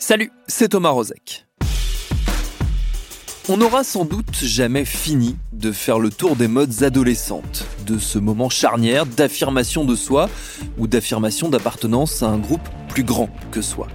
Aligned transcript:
Salut, 0.00 0.32
c'est 0.48 0.70
Thomas 0.70 0.88
Rozek. 0.90 1.46
On 3.48 3.56
n'aura 3.56 3.84
sans 3.84 4.04
doute 4.04 4.34
jamais 4.34 4.84
fini 4.84 5.36
de 5.52 5.70
faire 5.70 6.00
le 6.00 6.10
tour 6.10 6.34
des 6.34 6.48
modes 6.48 6.82
adolescentes, 6.82 7.64
de 7.86 7.98
ce 7.98 8.18
moment 8.18 8.48
charnière 8.48 9.06
d'affirmation 9.06 9.84
de 9.84 9.94
soi 9.94 10.28
ou 10.76 10.88
d'affirmation 10.88 11.48
d'appartenance 11.48 12.24
à 12.24 12.26
un 12.26 12.38
groupe 12.38 12.68
plus 12.88 13.04
grand 13.04 13.30
que 13.52 13.62
soi. 13.62 13.86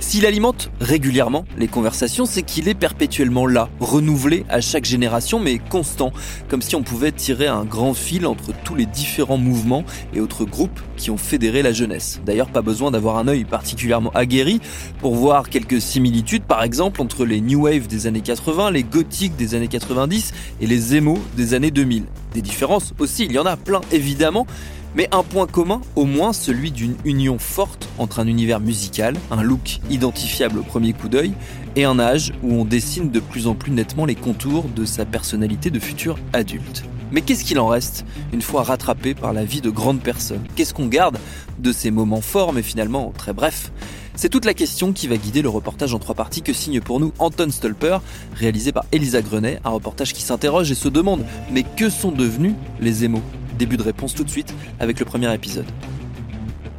S'il 0.00 0.24
alimente 0.24 0.70
régulièrement 0.80 1.44
les 1.58 1.68
conversations, 1.68 2.24
c'est 2.24 2.42
qu'il 2.42 2.68
est 2.68 2.74
perpétuellement 2.74 3.46
là, 3.46 3.68
renouvelé 3.80 4.44
à 4.48 4.62
chaque 4.62 4.86
génération, 4.86 5.38
mais 5.38 5.58
constant, 5.58 6.10
comme 6.48 6.62
si 6.62 6.74
on 6.74 6.82
pouvait 6.82 7.12
tirer 7.12 7.46
un 7.46 7.64
grand 7.64 7.92
fil 7.92 8.26
entre 8.26 8.52
tous 8.64 8.74
les 8.74 8.86
différents 8.86 9.36
mouvements 9.36 9.84
et 10.14 10.20
autres 10.20 10.46
groupes 10.46 10.80
qui 10.96 11.10
ont 11.10 11.18
fédéré 11.18 11.62
la 11.62 11.72
jeunesse. 11.72 12.20
D'ailleurs, 12.24 12.50
pas 12.50 12.62
besoin 12.62 12.90
d'avoir 12.90 13.18
un 13.18 13.28
œil 13.28 13.44
particulièrement 13.44 14.10
aguerri 14.14 14.60
pour 15.00 15.14
voir 15.14 15.50
quelques 15.50 15.82
similitudes, 15.82 16.44
par 16.44 16.62
exemple, 16.62 17.02
entre 17.02 17.26
les 17.26 17.42
New 17.42 17.66
Wave 17.66 17.86
des 17.86 18.06
années 18.06 18.22
80, 18.22 18.70
les 18.70 18.82
gothiques 18.82 19.36
des 19.36 19.54
années 19.54 19.68
90 19.68 20.32
et 20.62 20.66
les 20.66 20.96
emo 20.96 21.18
des 21.36 21.52
années 21.52 21.70
2000. 21.70 22.04
Des 22.32 22.42
différences 22.42 22.94
aussi, 22.98 23.26
il 23.26 23.32
y 23.32 23.38
en 23.38 23.46
a 23.46 23.56
plein 23.56 23.80
évidemment, 23.92 24.46
mais 24.94 25.08
un 25.12 25.22
point 25.22 25.46
commun, 25.46 25.80
au 25.96 26.04
moins 26.04 26.32
celui 26.32 26.70
d'une 26.70 26.96
union 27.04 27.38
forte 27.38 27.88
entre 27.98 28.20
un 28.20 28.26
univers 28.26 28.60
musical, 28.60 29.16
un 29.30 29.42
look 29.42 29.80
identifiable 29.90 30.58
au 30.58 30.62
premier 30.62 30.92
coup 30.92 31.08
d'œil, 31.08 31.32
et 31.76 31.84
un 31.84 31.98
âge 31.98 32.32
où 32.42 32.52
on 32.54 32.64
dessine 32.64 33.10
de 33.10 33.20
plus 33.20 33.46
en 33.46 33.54
plus 33.54 33.70
nettement 33.70 34.04
les 34.04 34.14
contours 34.14 34.64
de 34.64 34.84
sa 34.84 35.04
personnalité 35.04 35.70
de 35.70 35.78
futur 35.78 36.18
adulte. 36.32 36.84
Mais 37.12 37.22
qu'est-ce 37.22 37.44
qu'il 37.44 37.58
en 37.58 37.66
reste 37.66 38.04
une 38.32 38.42
fois 38.42 38.62
rattrapé 38.62 39.14
par 39.14 39.32
la 39.32 39.44
vie 39.44 39.60
de 39.60 39.70
grandes 39.70 40.00
personnes? 40.00 40.44
Qu'est-ce 40.54 40.74
qu'on 40.74 40.86
garde 40.86 41.18
de 41.58 41.72
ces 41.72 41.90
moments 41.90 42.20
forts 42.20 42.52
mais 42.52 42.62
finalement 42.62 43.12
très 43.16 43.32
brefs? 43.32 43.72
C'est 44.14 44.28
toute 44.28 44.44
la 44.44 44.54
question 44.54 44.92
qui 44.92 45.08
va 45.08 45.16
guider 45.16 45.42
le 45.42 45.48
reportage 45.48 45.94
en 45.94 45.98
trois 45.98 46.14
parties 46.14 46.42
que 46.42 46.52
signe 46.52 46.80
pour 46.80 47.00
nous 47.00 47.12
Anton 47.18 47.50
Stolper, 47.50 47.98
réalisé 48.34 48.70
par 48.70 48.84
Elisa 48.92 49.22
Grenet, 49.22 49.60
un 49.64 49.70
reportage 49.70 50.12
qui 50.12 50.22
s'interroge 50.22 50.70
et 50.70 50.74
se 50.74 50.88
demande 50.88 51.24
mais 51.50 51.62
que 51.62 51.88
sont 51.90 52.12
devenus 52.12 52.54
les 52.80 53.04
émaux? 53.04 53.22
Début 53.60 53.76
de 53.76 53.82
réponse 53.82 54.14
tout 54.14 54.24
de 54.24 54.30
suite 54.30 54.54
avec 54.78 54.98
le 54.98 55.04
premier 55.04 55.34
épisode. 55.34 55.66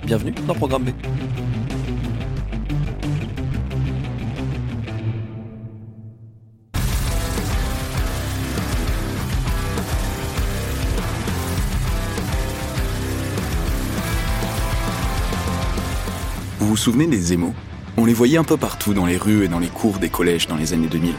Bienvenue 0.04 0.34
dans 0.48 0.56
Programme 0.56 0.86
B. 0.86 0.90
Vous 16.58 16.66
vous 16.66 16.76
souvenez 16.76 17.06
des 17.06 17.34
émos 17.34 17.54
On 17.96 18.06
les 18.06 18.14
voyait 18.16 18.40
un 18.40 18.44
peu 18.44 18.58
partout 18.58 18.96
dans 18.96 19.06
les 19.06 19.18
rues 19.18 19.46
et 19.46 19.48
dans 19.48 19.60
les 19.60 19.68
cours 19.68 20.00
des 20.00 20.10
collèges 20.10 20.48
dans 20.48 20.56
les 20.56 20.74
années 20.74 20.88
2000. 20.88 21.14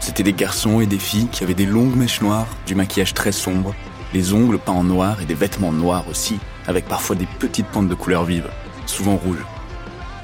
C'était 0.00 0.22
des 0.22 0.34
garçons 0.34 0.82
et 0.82 0.86
des 0.86 0.98
filles 0.98 1.28
qui 1.28 1.42
avaient 1.42 1.54
des 1.54 1.64
longues 1.64 1.96
mèches 1.96 2.20
noires, 2.20 2.48
du 2.66 2.74
maquillage 2.74 3.14
très 3.14 3.32
sombre, 3.32 3.74
les 4.12 4.32
ongles 4.32 4.58
peints 4.58 4.72
en 4.72 4.84
noir 4.84 5.20
et 5.20 5.24
des 5.24 5.34
vêtements 5.34 5.72
noirs 5.72 6.04
aussi, 6.08 6.38
avec 6.66 6.86
parfois 6.86 7.16
des 7.16 7.26
petites 7.26 7.66
pentes 7.66 7.88
de 7.88 7.94
couleur 7.94 8.24
vive, 8.24 8.48
souvent 8.86 9.16
rouges. 9.16 9.44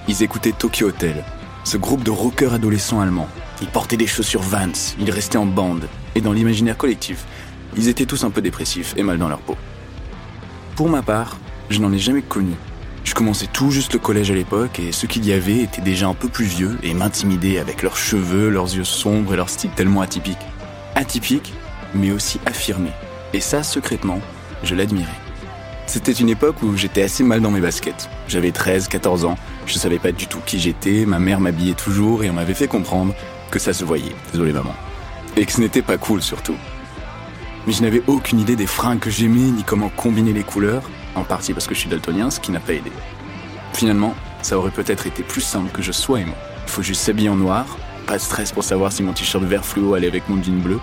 Ils 0.09 0.23
écoutaient 0.23 0.53
Tokyo 0.53 0.89
Hotel, 0.89 1.25
ce 1.65 1.77
groupe 1.77 2.03
de 2.03 2.11
rockers 2.11 2.55
adolescents 2.55 3.01
allemands. 3.01 3.29
Ils 3.61 3.69
portaient 3.69 3.97
des 3.97 4.07
chaussures 4.07 4.43
Vans, 4.43 4.95
ils 4.99 5.11
restaient 5.11 5.39
en 5.39 5.47
bande, 5.47 5.89
et 6.15 6.21
dans 6.21 6.33
l'imaginaire 6.33 6.77
collectif, 6.77 7.25
ils 7.77 7.89
étaient 7.89 8.07
tous 8.07 8.25
un 8.25 8.31
peu 8.31 8.41
dépressifs 8.41 8.95
et 8.97 9.03
mal 9.03 9.19
dans 9.19 9.29
leur 9.29 9.41
peau. 9.41 9.57
Pour 10.77 10.89
ma 10.89 11.03
part, 11.03 11.39
je 11.71 11.81
n'en 11.81 11.93
ai 11.93 11.99
jamais 11.99 12.23
connu. 12.23 12.55
Je 13.05 13.15
commençais 13.15 13.47
tout 13.47 13.71
juste 13.71 13.93
le 13.93 13.99
collège 13.99 14.31
à 14.31 14.35
l'époque 14.35 14.81
et 14.81 14.93
ceux 14.93 15.07
qu'il 15.07 15.25
y 15.25 15.33
avait 15.33 15.63
étaient 15.63 15.81
déjà 15.81 16.09
un 16.09 16.15
peu 16.15 16.29
plus 16.29 16.45
vieux 16.45 16.77
et 16.83 16.93
m'intimidaient 16.93 17.59
avec 17.59 17.83
leurs 17.83 17.97
cheveux, 17.97 18.49
leurs 18.49 18.75
yeux 18.75 18.85
sombres 18.85 19.33
et 19.33 19.37
leur 19.37 19.49
style 19.49 19.71
tellement 19.71 20.01
atypique. 20.01 20.39
Atypique, 20.97 21.53
mais 21.95 22.11
aussi 22.11 22.41
affirmé. 22.47 22.91
Et 23.33 23.41
ça, 23.41 23.63
secrètement, 23.63 24.21
je 24.63 24.75
l'admirais. 24.75 25.09
C'était 25.87 26.13
une 26.13 26.29
époque 26.29 26.63
où 26.63 26.77
j'étais 26.77 27.03
assez 27.03 27.23
mal 27.23 27.41
dans 27.41 27.51
mes 27.51 27.61
baskets. 27.61 28.09
J'avais 28.29 28.51
13, 28.51 28.89
14 28.89 29.25
ans, 29.25 29.37
je 29.67 29.75
savais 29.75 29.99
pas 29.99 30.13
du 30.13 30.27
tout 30.27 30.41
qui 30.45 30.59
j'étais, 30.59 31.07
ma 31.07 31.19
mère 31.19 31.41
m'habillait 31.41 31.75
toujours 31.75 32.25
et 32.25 32.31
on 32.31 32.33
m'avait 32.33 32.55
fait 32.55 32.67
comprendre 32.67 33.15
que 33.51 33.59
ça 33.59 33.73
se 33.73 33.85
voyait, 33.85 34.15
désolé 34.33 34.53
maman. 34.53 34.75
Et 35.37 35.47
que 35.47 35.53
ce 35.53 35.61
n'était 35.61 35.83
pas 35.83 35.97
cool 35.97 36.23
surtout. 36.23 36.57
Mais 37.67 37.73
je 37.73 37.83
n'avais 37.83 38.03
aucune 38.07 38.41
idée 38.41 38.57
des 38.57 38.67
fringues 38.67 38.99
que 38.99 39.11
j'aimais 39.11 39.51
ni 39.51 39.63
comment 39.65 39.89
combiner 39.89 40.33
les 40.33 40.43
couleurs, 40.43 40.83
en 41.15 41.23
partie 41.23 41.53
parce 41.53 41.67
que 41.67 41.75
je 41.75 41.81
suis 41.81 41.89
daltonien, 41.89 42.31
ce 42.31 42.41
qui 42.41 42.51
n'a 42.51 42.61
pas 42.61 42.75
aidé. 42.75 42.93
Finalement, 43.73 44.15
ça 44.43 44.59
aurait 44.59 44.71
peut-être 44.71 45.07
été 45.07 45.23
plus 45.23 45.41
simple 45.41 45.71
que 45.71 45.83
je 45.83 45.93
sois 45.93 46.21
aimant. 46.21 46.37
Il 46.65 46.71
faut 46.71 46.83
juste 46.83 47.03
s'habiller 47.03 47.29
en 47.29 47.37
noir, 47.37 47.65
pas 48.07 48.15
de 48.17 48.23
stress 48.23 48.53
pour 48.53 48.65
savoir 48.65 48.93
si 48.93 49.03
mon 49.03 49.13
t-shirt 49.13 49.45
vert 49.45 49.65
fluo 49.65 49.95
allait 49.95 50.09
avec 50.09 50.29
mon 50.29 50.43
jean 50.43 50.61
bleu, 50.61 50.81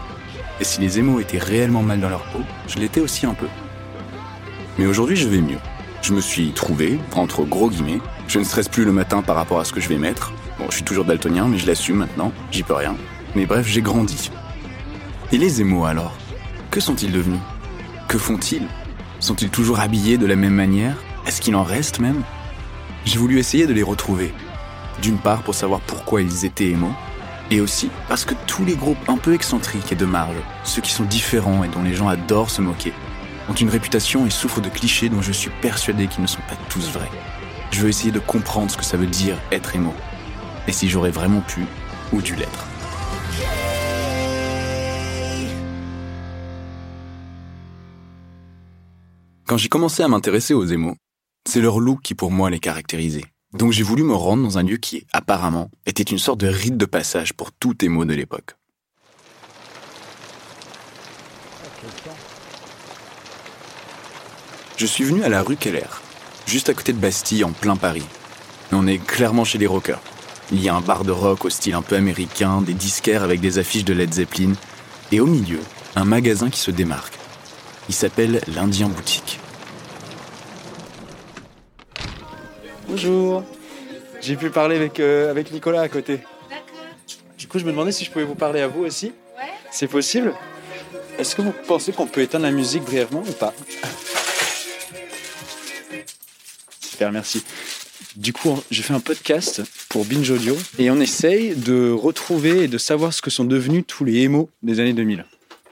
et 0.59 0.63
si 0.63 0.81
les 0.81 0.99
émos 0.99 1.21
étaient 1.21 1.39
réellement 1.39 1.81
mal 1.81 1.99
dans 1.99 2.09
leur 2.09 2.23
peau, 2.25 2.41
je 2.67 2.77
l'étais 2.77 3.01
aussi 3.01 3.25
un 3.25 3.33
peu. 3.33 3.47
Mais 4.77 4.85
aujourd'hui, 4.85 5.15
je 5.15 5.27
vais 5.27 5.41
mieux. 5.41 5.59
Je 6.01 6.13
me 6.13 6.21
suis 6.21 6.51
trouvé, 6.51 6.99
entre 7.15 7.43
gros 7.43 7.69
guillemets. 7.69 8.01
Je 8.27 8.39
ne 8.39 8.43
stresse 8.43 8.67
plus 8.67 8.85
le 8.85 8.91
matin 8.91 9.21
par 9.21 9.35
rapport 9.35 9.59
à 9.59 9.65
ce 9.65 9.71
que 9.71 9.79
je 9.79 9.89
vais 9.89 9.97
mettre. 9.97 10.33
Bon, 10.59 10.65
je 10.69 10.75
suis 10.75 10.83
toujours 10.83 11.05
daltonien, 11.05 11.47
mais 11.47 11.57
je 11.57 11.67
l'assume 11.67 11.97
maintenant, 11.97 12.31
j'y 12.51 12.63
peux 12.63 12.73
rien. 12.73 12.95
Mais 13.35 13.45
bref, 13.45 13.67
j'ai 13.67 13.81
grandi. 13.81 14.31
Et 15.31 15.37
les 15.37 15.61
émos 15.61 15.87
alors? 15.87 16.13
Que 16.71 16.79
sont-ils 16.79 17.11
devenus? 17.11 17.39
Que 18.07 18.17
font-ils? 18.17 18.67
Sont-ils 19.19 19.49
toujours 19.49 19.79
habillés 19.79 20.17
de 20.17 20.25
la 20.25 20.35
même 20.35 20.53
manière? 20.53 20.97
Est-ce 21.25 21.41
qu'il 21.41 21.55
en 21.55 21.63
reste 21.63 21.99
même? 21.99 22.21
J'ai 23.05 23.17
voulu 23.17 23.39
essayer 23.39 23.65
de 23.65 23.73
les 23.73 23.83
retrouver. 23.83 24.33
D'une 25.01 25.17
part 25.17 25.41
pour 25.41 25.55
savoir 25.55 25.79
pourquoi 25.81 26.21
ils 26.21 26.45
étaient 26.45 26.69
émos, 26.69 26.93
et 27.51 27.61
aussi 27.61 27.89
parce 28.07 28.25
que 28.25 28.33
tous 28.47 28.65
les 28.65 28.75
groupes 28.75 29.09
un 29.09 29.17
peu 29.17 29.33
excentriques 29.33 29.91
et 29.91 29.95
de 29.95 30.05
marge, 30.05 30.35
ceux 30.63 30.81
qui 30.81 30.91
sont 30.91 31.03
différents 31.03 31.63
et 31.63 31.67
dont 31.67 31.83
les 31.83 31.93
gens 31.93 32.07
adorent 32.07 32.49
se 32.49 32.61
moquer, 32.61 32.93
ont 33.49 33.53
une 33.53 33.69
réputation 33.69 34.25
et 34.25 34.29
souffrent 34.29 34.61
de 34.61 34.69
clichés 34.69 35.09
dont 35.09 35.21
je 35.21 35.31
suis 35.31 35.51
persuadé 35.61 36.07
qu'ils 36.07 36.21
ne 36.21 36.27
sont 36.27 36.41
pas 36.47 36.55
tous 36.69 36.89
vrais. 36.91 37.11
Je 37.71 37.81
veux 37.81 37.89
essayer 37.89 38.11
de 38.11 38.19
comprendre 38.19 38.71
ce 38.71 38.77
que 38.77 38.85
ça 38.85 38.97
veut 38.97 39.07
dire 39.07 39.37
être 39.51 39.75
émo. 39.75 39.93
Et 40.67 40.71
si 40.71 40.87
j'aurais 40.87 41.11
vraiment 41.11 41.41
pu 41.41 41.65
ou 42.11 42.21
dû 42.21 42.35
l'être. 42.35 42.67
Quand 49.45 49.57
j'ai 49.57 49.69
commencé 49.69 50.01
à 50.03 50.07
m'intéresser 50.07 50.53
aux 50.53 50.65
émos, 50.65 50.95
c'est 51.47 51.61
leur 51.61 51.79
look 51.79 52.01
qui 52.01 52.15
pour 52.15 52.31
moi 52.31 52.49
les 52.49 52.59
caractérisait. 52.59 53.32
Donc 53.53 53.71
j'ai 53.71 53.83
voulu 53.83 54.03
me 54.03 54.15
rendre 54.15 54.43
dans 54.43 54.57
un 54.57 54.63
lieu 54.63 54.77
qui, 54.77 55.05
apparemment, 55.13 55.69
était 55.85 56.03
une 56.03 56.17
sorte 56.17 56.39
de 56.39 56.47
rite 56.47 56.75
de 56.75 56.85
passage 56.85 57.33
pour 57.33 57.51
tout 57.51 57.85
émo 57.85 58.03
de 58.03 58.13
l'époque. 58.13 58.55
Je 64.75 64.85
suis 64.87 65.03
venu 65.03 65.23
à 65.23 65.29
la 65.29 65.43
rue 65.43 65.55
Keller, 65.55 65.87
juste 66.47 66.69
à 66.69 66.73
côté 66.73 66.93
de 66.93 66.97
Bastille, 66.97 67.43
en 67.43 67.51
plein 67.51 67.75
Paris. 67.75 68.05
On 68.71 68.87
est 68.87 68.97
clairement 68.97 69.45
chez 69.45 69.59
les 69.59 69.67
rockers. 69.67 70.01
Il 70.51 70.61
y 70.61 70.67
a 70.67 70.75
un 70.75 70.81
bar 70.81 71.03
de 71.03 71.11
rock 71.11 71.45
au 71.45 71.49
style 71.49 71.75
un 71.75 71.83
peu 71.83 71.95
américain, 71.95 72.61
des 72.61 72.73
disquaires 72.73 73.23
avec 73.23 73.39
des 73.39 73.59
affiches 73.59 73.85
de 73.85 73.93
Led 73.93 74.11
Zeppelin, 74.11 74.53
et 75.11 75.19
au 75.19 75.27
milieu, 75.27 75.59
un 75.95 76.05
magasin 76.05 76.49
qui 76.49 76.59
se 76.59 76.71
démarque. 76.71 77.19
Il 77.87 77.93
s'appelle 77.93 78.41
l'Indien 78.47 78.87
Boutique. 78.87 79.39
Bonjour. 82.93 83.43
J'ai 84.21 84.35
pu 84.35 84.51
parler 84.51 84.75
avec, 84.75 84.99
euh, 84.99 85.31
avec 85.31 85.51
Nicolas 85.51 85.81
à 85.81 85.89
côté. 85.89 86.17
D'accord. 86.47 86.85
Du 87.39 87.47
coup, 87.47 87.57
je 87.57 87.65
me 87.65 87.71
demandais 87.71 87.91
si 87.91 88.05
je 88.05 88.11
pouvais 88.11 88.23
vous 88.23 88.35
parler 88.35 88.61
à 88.61 88.67
vous 88.67 88.83
aussi. 88.83 89.07
Ouais. 89.35 89.49
C'est 89.71 89.87
possible 89.87 90.31
Est-ce 91.17 91.35
que 91.35 91.41
vous 91.41 91.55
pensez 91.67 91.91
qu'on 91.91 92.05
peut 92.05 92.21
éteindre 92.21 92.45
la 92.45 92.51
musique 92.51 92.83
brièvement 92.83 93.23
ou 93.27 93.31
pas? 93.31 93.51
Super, 96.81 97.11
merci. 97.11 97.43
Du 98.15 98.31
coup, 98.31 98.61
je 98.69 98.83
fais 98.83 98.93
un 98.93 98.99
podcast 98.99 99.63
pour 99.89 100.05
Binge 100.05 100.29
Audio 100.29 100.55
et 100.77 100.91
on 100.91 100.99
essaye 100.99 101.55
de 101.55 101.89
retrouver 101.89 102.65
et 102.65 102.67
de 102.67 102.77
savoir 102.77 103.11
ce 103.11 103.23
que 103.23 103.31
sont 103.31 103.45
devenus 103.45 103.85
tous 103.87 104.05
les 104.05 104.17
émos 104.17 104.49
des 104.61 104.79
années 104.79 104.93
2000. 104.93 105.25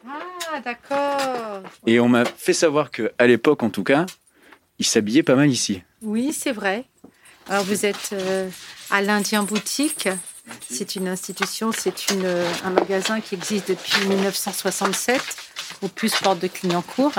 Ah, 0.08 0.60
d'accord. 0.66 1.70
Et 1.86 2.00
on 2.00 2.10
m'a 2.10 2.26
fait 2.26 2.54
savoir 2.54 2.90
que 2.90 3.12
à 3.20 3.28
l'époque, 3.28 3.62
en 3.62 3.70
tout 3.70 3.84
cas, 3.84 4.08
il 4.80 4.86
s'habillait 4.86 5.22
pas 5.22 5.36
mal 5.36 5.52
ici. 5.52 5.84
Oui, 6.02 6.34
c'est 6.34 6.52
vrai. 6.52 6.86
Alors 7.50 7.64
vous 7.64 7.86
êtes 7.86 8.10
euh, 8.14 8.50
à 8.90 9.02
l'Indien 9.02 9.44
Boutique. 9.44 10.10
C'est 10.70 10.96
une 10.96 11.08
institution, 11.08 11.72
c'est 11.72 12.10
une, 12.10 12.26
un 12.64 12.70
magasin 12.72 13.22
qui 13.22 13.36
existe 13.36 13.70
depuis 13.70 14.08
1967 14.08 15.22
au 15.82 15.88
plus 15.88 16.14
porte 16.16 16.40
de 16.40 16.48
Clignancourt. 16.48 17.14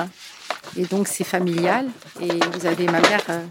Et 0.77 0.85
donc 0.85 1.09
c'est 1.09 1.25
familial. 1.25 1.89
Et 2.21 2.29
vous 2.53 2.67
avez 2.67 2.87
ma 2.87 3.01
mère 3.01 3.23
euh, 3.29 3.45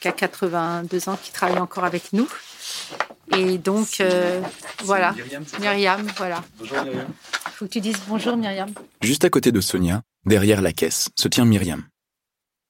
qui 0.00 0.08
a 0.08 0.12
82 0.12 1.08
ans 1.08 1.18
qui 1.22 1.32
travaille 1.32 1.58
encore 1.58 1.84
avec 1.84 2.12
nous. 2.12 2.28
Et 3.36 3.58
donc 3.58 4.00
euh, 4.00 4.40
voilà, 4.84 5.14
Myriam, 5.60 6.06
voilà. 6.16 6.44
Bonjour 6.58 6.82
Myriam. 6.84 7.08
Faut 7.54 7.66
que 7.66 7.70
tu 7.70 7.80
dises 7.80 7.96
bonjour 8.06 8.36
Myriam. 8.36 8.70
Juste 9.02 9.24
à 9.24 9.30
côté 9.30 9.50
de 9.50 9.60
Sonia, 9.60 10.02
derrière 10.24 10.60
la 10.62 10.72
caisse, 10.72 11.08
se 11.16 11.28
tient 11.28 11.44
Myriam. 11.44 11.84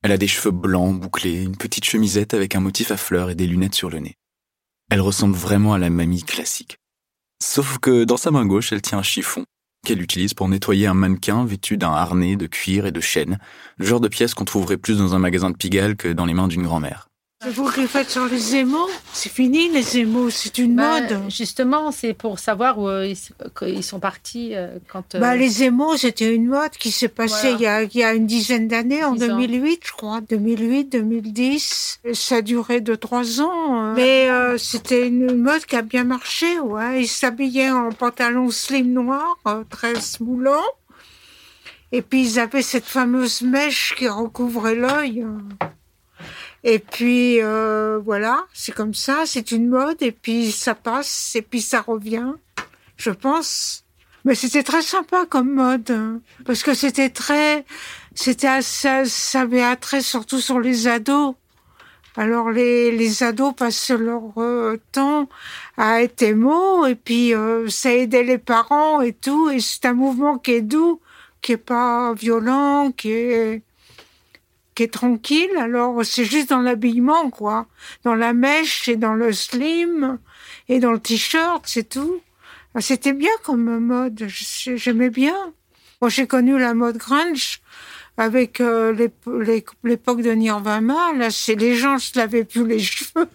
Elle 0.02 0.12
a 0.12 0.18
des 0.18 0.28
cheveux 0.28 0.52
blancs 0.52 1.00
bouclés, 1.00 1.42
une 1.42 1.56
petite 1.56 1.84
chemisette 1.84 2.34
avec 2.34 2.54
un 2.54 2.60
motif 2.60 2.90
à 2.90 2.96
fleurs 2.96 3.30
et 3.30 3.34
des 3.34 3.46
lunettes 3.46 3.74
sur 3.74 3.90
le 3.90 3.98
nez. 3.98 4.16
Elle 4.90 5.00
ressemble 5.00 5.34
vraiment 5.34 5.74
à 5.74 5.78
la 5.78 5.90
mamie 5.90 6.22
classique. 6.22 6.78
Sauf 7.42 7.78
que 7.78 8.04
dans 8.04 8.16
sa 8.16 8.30
main 8.30 8.46
gauche, 8.46 8.72
elle 8.72 8.82
tient 8.82 8.98
un 8.98 9.02
chiffon 9.02 9.44
qu'elle 9.84 10.02
utilise 10.02 10.34
pour 10.34 10.48
nettoyer 10.48 10.86
un 10.86 10.94
mannequin 10.94 11.44
vêtu 11.44 11.76
d'un 11.76 11.92
harnais 11.92 12.36
de 12.36 12.46
cuir 12.46 12.86
et 12.86 12.92
de 12.92 13.00
chêne, 13.00 13.38
le 13.78 13.86
genre 13.86 14.00
de 14.00 14.08
pièce 14.08 14.34
qu'on 14.34 14.44
trouverait 14.44 14.78
plus 14.78 14.98
dans 14.98 15.14
un 15.14 15.18
magasin 15.18 15.50
de 15.50 15.56
Pigalle 15.56 15.96
que 15.96 16.08
dans 16.08 16.26
les 16.26 16.34
mains 16.34 16.48
d'une 16.48 16.64
grand-mère. 16.64 17.08
Vous 17.54 17.70
qui 17.70 17.86
faites 17.86 18.10
sur 18.10 18.26
les 18.26 18.56
émaux 18.56 18.88
C'est 19.12 19.28
fini 19.32 19.68
les 19.70 19.98
émaux, 19.98 20.30
c'est 20.30 20.58
une 20.58 20.74
Bah, 20.74 21.00
mode. 21.00 21.30
Justement, 21.30 21.92
c'est 21.92 22.12
pour 22.12 22.38
savoir 22.40 22.78
où 22.78 22.88
euh, 22.88 23.12
ils, 23.62 23.82
sont 23.84 24.00
partis 24.00 24.54
euh, 24.56 24.78
quand. 24.88 25.14
euh, 25.14 25.20
Bah, 25.20 25.36
les 25.36 25.62
émaux, 25.62 25.96
c'était 25.96 26.34
une 26.34 26.46
mode 26.48 26.72
qui 26.72 26.90
s'est 26.90 27.08
passée 27.08 27.54
Voilà. 27.54 27.56
il, 27.56 27.62
y 27.62 27.66
a, 27.66 27.82
il 27.84 27.96
y 27.96 28.02
a 28.02 28.14
une 28.14 28.26
dizaine 28.26 28.66
d'années, 28.66 29.04
en 29.04 29.12
Dix 29.12 29.30
ans. 29.30 29.38
2008, 29.38 29.80
je 29.86 29.92
crois. 29.92 30.20
2008, 30.22 30.84
2010. 30.92 32.00
Et 32.04 32.14
Ça 32.14 32.36
a 32.36 32.42
duré 32.42 32.80
deux, 32.80 32.96
trois 32.96 33.40
ans. 33.40 33.90
euh. 33.90 33.94
Mais 33.94 34.28
euh, 34.28 34.58
c'était 34.58 35.06
une 35.06 35.36
mode 35.36 35.64
qui 35.66 35.76
a 35.76 35.82
bien 35.82 36.04
marché, 36.04 36.58
ouais. 36.58 37.02
Ils 37.02 37.08
s'habillaient 37.08 37.70
en 37.70 37.90
pantalon 37.92 38.50
slim 38.50 38.92
noir, 38.92 39.38
très 39.70 39.94
moulant. 40.20 40.64
Et 41.92 42.02
puis, 42.02 42.22
ils 42.22 42.40
avaient 42.40 42.62
cette 42.62 42.84
fameuse 42.86 43.42
mèche 43.42 43.94
qui 43.96 44.08
recouvrait 44.08 44.74
l'œil. 44.74 45.22
euh. 45.22 45.66
Et 46.68 46.80
puis, 46.80 47.40
euh, 47.40 48.00
voilà, 48.04 48.44
c'est 48.52 48.72
comme 48.74 48.92
ça, 48.92 49.22
c'est 49.24 49.52
une 49.52 49.68
mode, 49.68 50.02
et 50.02 50.10
puis 50.10 50.50
ça 50.50 50.74
passe, 50.74 51.36
et 51.36 51.42
puis 51.42 51.60
ça 51.60 51.80
revient, 51.80 52.32
je 52.96 53.10
pense. 53.10 53.84
Mais 54.24 54.34
c'était 54.34 54.64
très 54.64 54.82
sympa 54.82 55.26
comme 55.30 55.52
mode, 55.52 55.88
hein, 55.92 56.20
parce 56.44 56.64
que 56.64 56.74
c'était 56.74 57.10
très, 57.10 57.64
c'était 58.16 58.48
assez- 58.48 59.04
ça 59.04 59.42
avait 59.42 59.62
attrait 59.62 60.00
surtout 60.00 60.40
sur 60.40 60.58
les 60.58 60.88
ados. 60.88 61.36
Alors 62.16 62.50
les, 62.50 62.90
les 62.90 63.22
ados 63.22 63.54
passent 63.54 63.90
leur 63.90 64.22
euh, 64.38 64.76
temps 64.90 65.28
à 65.76 66.02
être 66.02 66.22
émo, 66.22 66.84
et 66.86 66.96
puis 66.96 67.32
euh, 67.32 67.68
ça 67.68 67.94
aidait 67.94 68.24
les 68.24 68.38
parents 68.38 69.00
et 69.02 69.12
tout, 69.12 69.50
et 69.50 69.60
c'est 69.60 69.84
un 69.84 69.92
mouvement 69.94 70.36
qui 70.38 70.54
est 70.54 70.62
doux, 70.62 71.00
qui 71.42 71.52
est 71.52 71.56
pas 71.58 72.12
violent, 72.14 72.90
qui 72.90 73.12
est 73.12 73.62
qui 74.76 74.84
est 74.84 74.92
tranquille. 74.92 75.50
Alors 75.58 76.04
c'est 76.04 76.24
juste 76.24 76.50
dans 76.50 76.60
l'habillement, 76.60 77.30
quoi, 77.30 77.66
dans 78.04 78.14
la 78.14 78.32
mèche 78.32 78.88
et 78.88 78.94
dans 78.96 79.14
le 79.14 79.32
slim 79.32 80.18
et 80.68 80.78
dans 80.78 80.92
le 80.92 81.00
t-shirt, 81.00 81.64
c'est 81.66 81.88
tout. 81.88 82.20
Ah, 82.76 82.80
C'était 82.80 83.12
bien 83.14 83.30
comme 83.42 83.78
mode, 83.80 84.26
j'aimais 84.28 85.10
bien. 85.10 85.34
Moi, 86.02 86.10
j'ai 86.10 86.26
connu 86.26 86.58
la 86.58 86.74
mode 86.74 86.98
grunge 86.98 87.60
avec 88.18 88.60
euh, 88.60 88.92
l'ép- 88.92 89.26
l'ép- 89.26 89.70
l'époque 89.82 90.20
de 90.20 90.30
Nirvana. 90.32 91.12
Là, 91.16 91.30
c'est 91.30 91.54
les 91.54 91.74
gens 91.74 91.98
se 91.98 92.18
lavaient 92.18 92.44
plus 92.44 92.66
les 92.66 92.78
cheveux. 92.92 93.28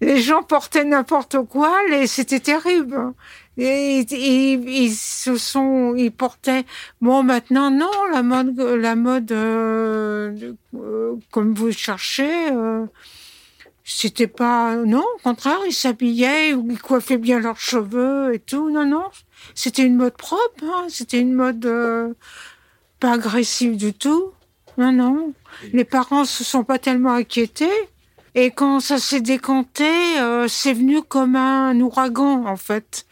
Les 0.00 0.20
gens 0.20 0.42
portaient 0.42 0.84
n'importe 0.84 1.36
quoi 1.46 1.78
et 1.90 2.06
c'était 2.06 2.40
terrible. 2.40 3.12
Et 3.58 3.98
ils, 3.98 4.68
ils 4.68 4.94
se 4.94 5.36
sont, 5.36 5.94
ils 5.96 6.12
portaient. 6.12 6.64
Bon, 7.00 7.22
maintenant 7.22 7.70
non, 7.70 7.90
la 8.12 8.22
mode, 8.22 8.58
la 8.58 8.96
mode 8.96 9.32
euh, 9.32 10.54
euh, 10.74 11.16
comme 11.30 11.52
vous 11.54 11.70
cherchez, 11.72 12.50
euh, 12.52 12.86
c'était 13.84 14.28
pas. 14.28 14.76
Non, 14.76 15.04
au 15.16 15.22
contraire, 15.22 15.58
ils 15.66 15.74
s'habillaient, 15.74 16.50
ils 16.50 16.80
coiffaient 16.80 17.18
bien 17.18 17.40
leurs 17.40 17.60
cheveux 17.60 18.32
et 18.34 18.38
tout. 18.38 18.70
Non, 18.70 18.86
non, 18.86 19.04
c'était 19.54 19.84
une 19.84 19.96
mode 19.96 20.16
propre. 20.16 20.64
hein, 20.64 20.86
c'était 20.88 21.20
une 21.20 21.34
mode 21.34 21.66
euh, 21.66 22.14
pas 22.98 23.12
agressive 23.12 23.76
du 23.76 23.92
tout. 23.92 24.32
Non, 24.78 24.92
non. 24.92 25.34
Les 25.74 25.84
parents 25.84 26.24
se 26.24 26.44
sont 26.44 26.64
pas 26.64 26.78
tellement 26.78 27.12
inquiétés. 27.12 27.68
Et 28.34 28.50
quand 28.50 28.80
ça 28.80 28.98
s'est 28.98 29.20
décanté, 29.20 29.90
euh, 30.18 30.46
c'est 30.48 30.72
venu 30.72 31.02
comme 31.02 31.36
un 31.36 31.78
ouragan, 31.80 32.46
en 32.46 32.56
fait. 32.56 33.06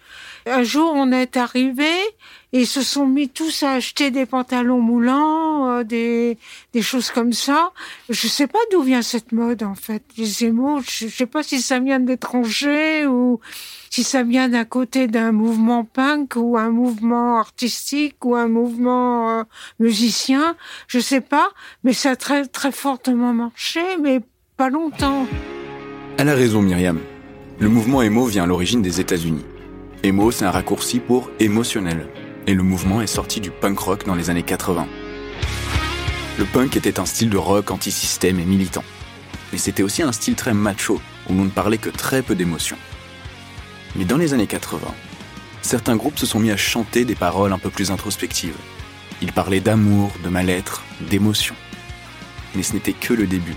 Un 0.47 0.63
jour, 0.63 0.93
on 0.95 1.13
est 1.13 1.37
arrivé 1.37 1.91
et 2.53 2.61
ils 2.61 2.67
se 2.67 2.81
sont 2.81 3.07
mis 3.07 3.29
tous 3.29 3.63
à 3.63 3.73
acheter 3.73 4.11
des 4.11 4.25
pantalons 4.25 4.81
moulants, 4.81 5.71
euh, 5.71 5.83
des, 5.83 6.39
des 6.73 6.83
choses 6.83 7.11
comme 7.11 7.33
ça. 7.33 7.73
Je 8.09 8.27
sais 8.29 8.47
pas 8.47 8.59
d'où 8.71 8.81
vient 8.81 9.03
cette 9.03 9.33
mode, 9.33 9.63
en 9.63 9.75
fait. 9.75 10.03
Les 10.17 10.45
émaux, 10.45 10.81
je 10.81 11.09
sais 11.09 11.27
pas 11.27 11.43
si 11.43 11.61
ça 11.61 11.81
vient 11.81 12.01
de 12.01 12.09
l'étranger 12.09 13.07
ou 13.07 13.41
si 13.91 14.05
ça 14.05 14.23
vient 14.23 14.49
d'un 14.49 14.65
côté 14.65 15.07
d'un 15.09 15.33
mouvement 15.33 15.85
punk 15.85 16.37
ou 16.37 16.57
un 16.57 16.71
mouvement 16.71 17.39
artistique 17.39 18.25
ou 18.25 18.35
un 18.35 18.49
mouvement 18.49 19.41
euh, 19.41 19.43
musicien. 19.79 20.57
Je 20.87 21.01
sais 21.01 21.21
pas, 21.21 21.51
mais 21.85 21.93
ça 21.93 22.13
a 22.13 22.17
très, 22.17 22.47
très 22.47 22.73
fortement 22.73 23.35
marché, 23.35 23.83
mais 24.01 24.21
pas 24.59 24.71
longtemps. 24.71 25.25
Elle 26.19 26.29
a 26.29 26.35
raison, 26.35 26.61
Myriam. 26.61 26.99
Le 27.61 27.69
mouvement 27.69 28.03
emo 28.03 28.27
vient 28.27 28.43
à 28.43 28.47
l'origine 28.47 28.83
des 28.83 29.01
États-Unis. 29.01 29.45
Emo, 30.03 30.33
c'est 30.33 30.47
un 30.47 30.51
raccourci 30.51 30.99
pour 30.99 31.31
émotionnel. 31.39 32.09
Et 32.49 32.55
le 32.55 32.65
mouvement 32.65 33.01
est 33.01 33.07
sorti 33.07 33.41
du 33.41 33.53
punk 33.53 33.79
rock 33.79 34.05
dans 34.05 34.17
les 34.17 34.31
années 34.31 34.43
80. 34.43 34.89
Le 36.41 36.45
punk 36.45 36.77
était 36.77 36.99
un 36.99 37.07
style 37.07 37.31
de 37.31 37.37
rock 37.37 37.71
anti-système 37.71 38.41
et 38.41 38.45
militant. 38.45 38.83
Mais 39.53 39.59
c'était 39.59 39.85
aussi 39.85 40.03
un 40.03 40.11
style 40.11 40.35
très 40.35 40.55
macho, 40.55 41.01
où 41.31 41.35
l'on 41.35 41.45
ne 41.45 41.51
parlait 41.51 41.79
que 41.79 41.91
très 41.91 42.23
peu 42.23 42.35
d'émotions. 42.35 42.79
Mais 43.95 44.05
dans 44.05 44.17
les 44.17 44.35
années 44.35 44.49
80, 44.49 44.81
certains 45.63 45.95
groupes 45.95 46.19
se 46.19 46.27
sont 46.27 46.41
mis 46.41 46.51
à 46.51 46.57
chanter 46.57 47.05
des 47.05 47.15
paroles 47.15 47.53
un 47.53 47.59
peu 47.59 47.71
plus 47.71 47.93
introspectives. 47.93 48.57
Ils 49.23 49.33
parlaient 49.33 49.61
d'amour, 49.61 50.11
de 50.25 50.29
mal-être, 50.29 50.83
d'émotion. 51.09 51.55
Mais 52.57 52.65
ce 52.65 52.73
n'était 52.73 52.93
que 52.93 53.15
le 53.15 53.29
début. 53.29 53.55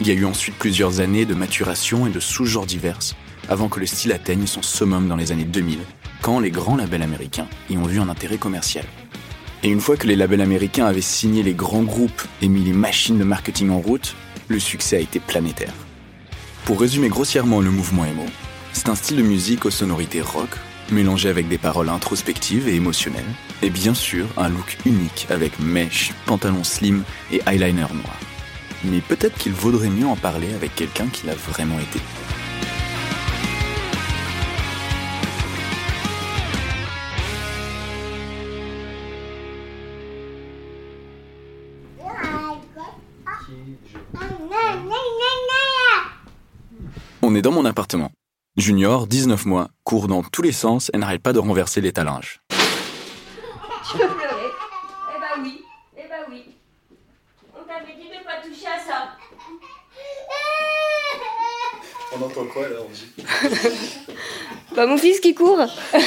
Il 0.00 0.08
y 0.08 0.10
a 0.10 0.14
eu 0.14 0.24
ensuite 0.24 0.56
plusieurs 0.56 1.00
années 1.00 1.26
de 1.26 1.34
maturation 1.34 2.06
et 2.06 2.10
de 2.10 2.20
sous-genres 2.20 2.66
diverses, 2.66 3.14
avant 3.48 3.68
que 3.68 3.80
le 3.80 3.86
style 3.86 4.12
atteigne 4.12 4.46
son 4.46 4.62
summum 4.62 5.08
dans 5.08 5.16
les 5.16 5.32
années 5.32 5.44
2000, 5.44 5.78
quand 6.22 6.40
les 6.40 6.50
grands 6.50 6.76
labels 6.76 7.02
américains 7.02 7.48
y 7.70 7.76
ont 7.76 7.84
vu 7.84 8.00
un 8.00 8.08
intérêt 8.08 8.38
commercial. 8.38 8.84
Et 9.62 9.68
une 9.68 9.80
fois 9.80 9.96
que 9.96 10.06
les 10.06 10.16
labels 10.16 10.40
américains 10.40 10.86
avaient 10.86 11.00
signé 11.00 11.42
les 11.42 11.54
grands 11.54 11.82
groupes 11.82 12.22
et 12.40 12.48
mis 12.48 12.64
les 12.64 12.72
machines 12.72 13.18
de 13.18 13.24
marketing 13.24 13.70
en 13.70 13.78
route, 13.78 14.16
le 14.48 14.58
succès 14.58 14.96
a 14.96 15.00
été 15.00 15.20
planétaire. 15.20 15.74
Pour 16.64 16.80
résumer 16.80 17.08
grossièrement 17.08 17.60
le 17.60 17.70
mouvement 17.70 18.04
emo, 18.04 18.24
c'est 18.72 18.88
un 18.88 18.94
style 18.94 19.18
de 19.18 19.22
musique 19.22 19.64
aux 19.64 19.70
sonorités 19.70 20.20
rock, 20.20 20.50
mélangé 20.90 21.28
avec 21.28 21.48
des 21.48 21.58
paroles 21.58 21.88
introspectives 21.88 22.68
et 22.68 22.74
émotionnelles, 22.74 23.24
et 23.62 23.70
bien 23.70 23.94
sûr 23.94 24.26
un 24.36 24.48
look 24.48 24.78
unique 24.84 25.26
avec 25.30 25.58
mèches, 25.60 26.12
pantalon 26.26 26.64
slim 26.64 27.04
et 27.30 27.40
eyeliner 27.46 27.82
noir. 27.82 28.18
Mais 28.84 29.00
peut-être 29.00 29.36
qu'il 29.38 29.52
vaudrait 29.52 29.90
mieux 29.90 30.06
en 30.06 30.16
parler 30.16 30.52
avec 30.54 30.74
quelqu'un 30.74 31.06
qui 31.06 31.26
l'a 31.26 31.34
vraiment 31.34 31.78
été. 31.78 32.00
On 47.24 47.34
est 47.34 47.42
dans 47.42 47.52
mon 47.52 47.64
appartement. 47.64 48.10
Junior, 48.56 49.06
19 49.06 49.46
mois, 49.46 49.68
court 49.84 50.08
dans 50.08 50.22
tous 50.22 50.42
les 50.42 50.52
sens 50.52 50.90
et 50.92 50.98
n'arrête 50.98 51.22
pas 51.22 51.32
de 51.32 51.38
renverser 51.38 51.80
l'étalage. 51.80 52.40
Tu 52.50 53.96
veux 53.98 54.08
pleurer 54.08 54.50
Eh 55.16 55.20
bah 55.20 55.40
oui, 55.42 55.64
eh 55.96 56.08
bah 56.08 56.26
oui. 56.28 56.44
On 57.58 57.64
t'avait 57.64 57.94
dit 57.94 58.08
de 58.08 58.24
pas 58.24 58.46
toucher 58.46 58.66
à 58.66 58.78
ça. 58.80 59.08
On 62.22 62.26
entend 62.26 62.46
quoi 62.46 62.68
là, 62.68 62.76
Bah 64.76 64.86
mon 64.86 64.96
fils 64.96 65.18
qui 65.18 65.34
court. 65.34 65.66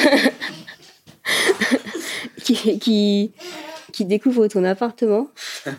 qui, 2.44 2.80
qui, 2.80 3.34
qui 3.92 4.06
découvre 4.06 4.48
ton 4.48 4.64
appartement. 4.64 5.28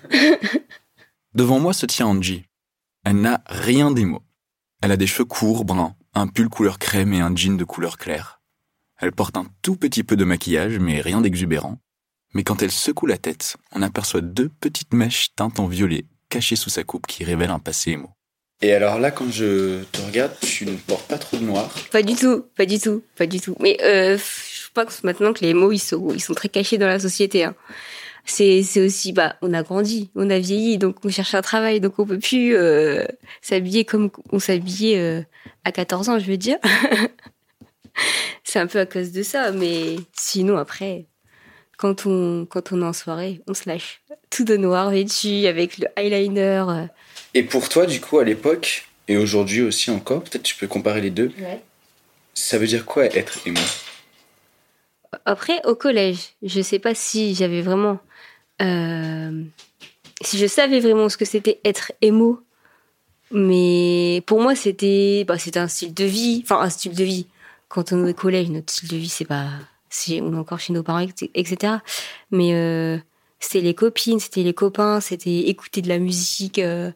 Devant 1.34 1.58
moi 1.58 1.72
se 1.72 1.86
tient 1.86 2.06
Angie. 2.06 2.44
Elle 3.04 3.20
n'a 3.20 3.42
rien 3.46 3.90
d'émo. 3.90 4.20
Elle 4.82 4.92
a 4.92 4.98
des 4.98 5.06
cheveux 5.06 5.24
courts, 5.24 5.64
bruns, 5.64 5.96
un 6.12 6.26
pull 6.26 6.50
couleur 6.50 6.78
crème 6.78 7.14
et 7.14 7.20
un 7.20 7.34
jean 7.34 7.56
de 7.56 7.64
couleur 7.64 7.96
claire. 7.96 8.42
Elle 8.98 9.12
porte 9.12 9.38
un 9.38 9.46
tout 9.62 9.76
petit 9.76 10.04
peu 10.04 10.16
de 10.16 10.24
maquillage, 10.24 10.78
mais 10.78 11.00
rien 11.00 11.22
d'exubérant. 11.22 11.78
Mais 12.34 12.44
quand 12.44 12.62
elle 12.62 12.72
secoue 12.72 13.06
la 13.06 13.18
tête, 13.18 13.56
on 13.72 13.80
aperçoit 13.80 14.20
deux 14.20 14.50
petites 14.50 14.92
mèches 14.92 15.34
teintes 15.34 15.60
en 15.60 15.66
violet 15.66 16.04
cachées 16.28 16.56
sous 16.56 16.70
sa 16.70 16.84
coupe 16.84 17.06
qui 17.06 17.24
révèlent 17.24 17.50
un 17.50 17.58
passé 17.58 17.92
émo. 17.92 18.15
Et 18.62 18.72
alors 18.72 18.98
là, 18.98 19.10
quand 19.10 19.30
je 19.30 19.82
te 19.84 20.00
regarde, 20.00 20.32
tu 20.40 20.64
ne 20.64 20.76
portes 20.76 21.06
pas 21.08 21.18
trop 21.18 21.36
de 21.36 21.44
noir. 21.44 21.68
Pas 21.92 22.02
du 22.02 22.14
tout, 22.14 22.46
pas 22.56 22.64
du 22.64 22.78
tout, 22.78 23.02
pas 23.16 23.26
du 23.26 23.40
tout. 23.40 23.54
Mais 23.60 23.76
euh, 23.82 24.16
je 24.16 24.68
pense 24.72 25.04
maintenant 25.04 25.32
que 25.32 25.44
les 25.44 25.52
mots, 25.52 25.72
ils 25.72 25.78
sont, 25.78 26.10
ils 26.14 26.22
sont 26.22 26.34
très 26.34 26.48
cachés 26.48 26.78
dans 26.78 26.86
la 26.86 26.98
société. 26.98 27.44
Hein. 27.44 27.54
C'est, 28.25 28.62
c'est 28.62 28.80
aussi, 28.80 29.12
bah, 29.12 29.36
on 29.42 29.52
a 29.52 29.62
grandi, 29.62 30.10
on 30.14 30.30
a 30.30 30.38
vieilli, 30.38 30.78
donc 30.78 30.96
on 31.04 31.10
cherche 31.10 31.34
un 31.34 31.42
travail, 31.42 31.80
donc 31.80 31.98
on 31.98 32.06
peut 32.06 32.18
plus 32.18 32.56
euh, 32.56 33.04
s'habiller 33.42 33.84
comme 33.84 34.10
on 34.32 34.38
s'habillait 34.38 34.98
euh, 34.98 35.22
à 35.64 35.70
14 35.70 36.08
ans, 36.08 36.18
je 36.18 36.26
veux 36.26 36.36
dire. 36.38 36.58
c'est 38.42 38.58
un 38.58 38.66
peu 38.66 38.80
à 38.80 38.86
cause 38.86 39.12
de 39.12 39.22
ça, 39.22 39.52
mais 39.52 39.96
sinon 40.12 40.56
après, 40.56 41.06
quand 41.76 42.06
on, 42.06 42.47
quand 42.47 42.73
on 42.73 42.83
est 42.83 42.85
en 42.87 42.92
soirée, 42.92 43.42
on 43.47 43.54
se 43.54 43.68
lâche. 43.68 44.00
Tout 44.30 44.45
de 44.45 44.56
noir 44.56 44.90
vêtu, 44.90 45.47
avec 45.47 45.78
le 45.78 45.87
eyeliner. 45.97 46.64
euh, 46.68 46.87
Et 47.35 47.42
pour 47.42 47.68
toi, 47.68 47.87
du 47.87 48.00
coup, 48.00 48.18
à 48.18 48.25
l'époque, 48.25 48.87
et 49.09 49.16
aujourd'hui 49.16 49.62
aussi 49.62 49.90
encore, 49.90 50.23
peut-être 50.23 50.42
tu 50.42 50.56
peux 50.56 50.66
comparer 50.66 51.00
les 51.00 51.11
deux, 51.11 51.33
ça 52.35 52.59
veut 52.59 52.66
dire 52.66 52.85
quoi 52.85 53.04
être 53.06 53.38
émo 53.47 53.61
Après, 55.25 55.61
au 55.64 55.75
collège, 55.75 56.35
je 56.42 56.61
sais 56.61 56.78
pas 56.78 56.95
si 56.95 57.35
j'avais 57.35 57.62
vraiment. 57.62 57.99
euh, 58.62 59.42
si 60.23 60.38
je 60.38 60.47
savais 60.47 60.80
vraiment 60.80 61.09
ce 61.09 61.16
que 61.16 61.25
c'était 61.26 61.61
être 61.64 61.92
émo. 62.00 62.40
Mais 63.30 64.23
pour 64.26 64.40
moi, 64.40 64.54
c'était 64.54 65.25
bah, 65.26 65.35
un 65.56 65.68
style 65.68 65.92
de 65.95 66.04
vie. 66.04 66.40
Enfin, 66.45 66.61
un 66.61 66.71
style 66.71 66.95
de 66.95 67.04
vie. 67.04 67.26
Quand 67.68 67.92
on 67.92 68.06
est 68.06 68.11
au 68.11 68.14
collège, 68.14 68.49
notre 68.50 68.73
style 68.73 68.88
de 68.88 68.97
vie, 68.97 69.09
c'est 69.09 69.25
pas. 69.25 69.49
On 70.10 70.34
est 70.34 70.36
encore 70.36 70.60
chez 70.60 70.72
nos 70.72 70.82
parents, 70.82 71.06
etc. 71.34 71.74
Mais 72.30 72.54
euh, 72.54 72.98
c'était 73.38 73.60
les 73.60 73.74
copines, 73.74 74.20
c'était 74.20 74.42
les 74.42 74.54
copains, 74.54 75.00
c'était 75.00 75.48
écouter 75.48 75.82
de 75.82 75.88
la 75.88 75.98
musique, 75.98 76.58
euh, 76.58 76.90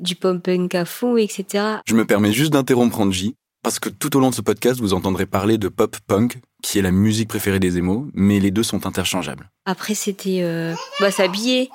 du 0.00 0.14
pop-punk 0.14 0.74
à 0.74 0.84
fond, 0.84 1.16
etc. 1.16 1.64
Je 1.86 1.94
me 1.94 2.04
permets 2.04 2.32
juste 2.32 2.52
d'interrompre 2.52 3.00
Angie, 3.00 3.34
parce 3.62 3.78
que 3.78 3.88
tout 3.88 4.16
au 4.16 4.20
long 4.20 4.30
de 4.30 4.34
ce 4.34 4.40
podcast, 4.40 4.80
vous 4.80 4.94
entendrez 4.94 5.26
parler 5.26 5.58
de 5.58 5.68
pop-punk, 5.68 6.38
qui 6.62 6.78
est 6.78 6.82
la 6.82 6.90
musique 6.90 7.28
préférée 7.28 7.60
des 7.60 7.78
émos, 7.78 8.06
mais 8.14 8.40
les 8.40 8.50
deux 8.50 8.62
sont 8.62 8.86
interchangeables. 8.86 9.50
Après, 9.64 9.94
c'était 9.94 10.40
euh, 10.42 10.74
bah, 11.00 11.10
s'habiller, 11.10 11.70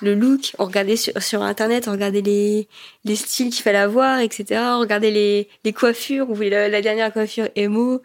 le 0.00 0.14
look. 0.14 0.54
On 0.58 0.66
regardait 0.66 0.96
sur, 0.96 1.12
sur 1.20 1.42
Internet, 1.42 1.88
on 1.88 1.92
regardait 1.92 2.20
les, 2.20 2.68
les 3.04 3.16
styles 3.16 3.50
qu'il 3.50 3.62
fallait 3.62 3.78
avoir, 3.78 4.20
etc. 4.20 4.60
On 4.74 4.80
regardait 4.80 5.10
les, 5.10 5.48
les 5.64 5.72
coiffures. 5.72 6.26
On 6.28 6.34
voulait 6.34 6.50
la, 6.50 6.68
la 6.68 6.82
dernière 6.82 7.12
coiffure 7.12 7.48
emo. 7.56 8.00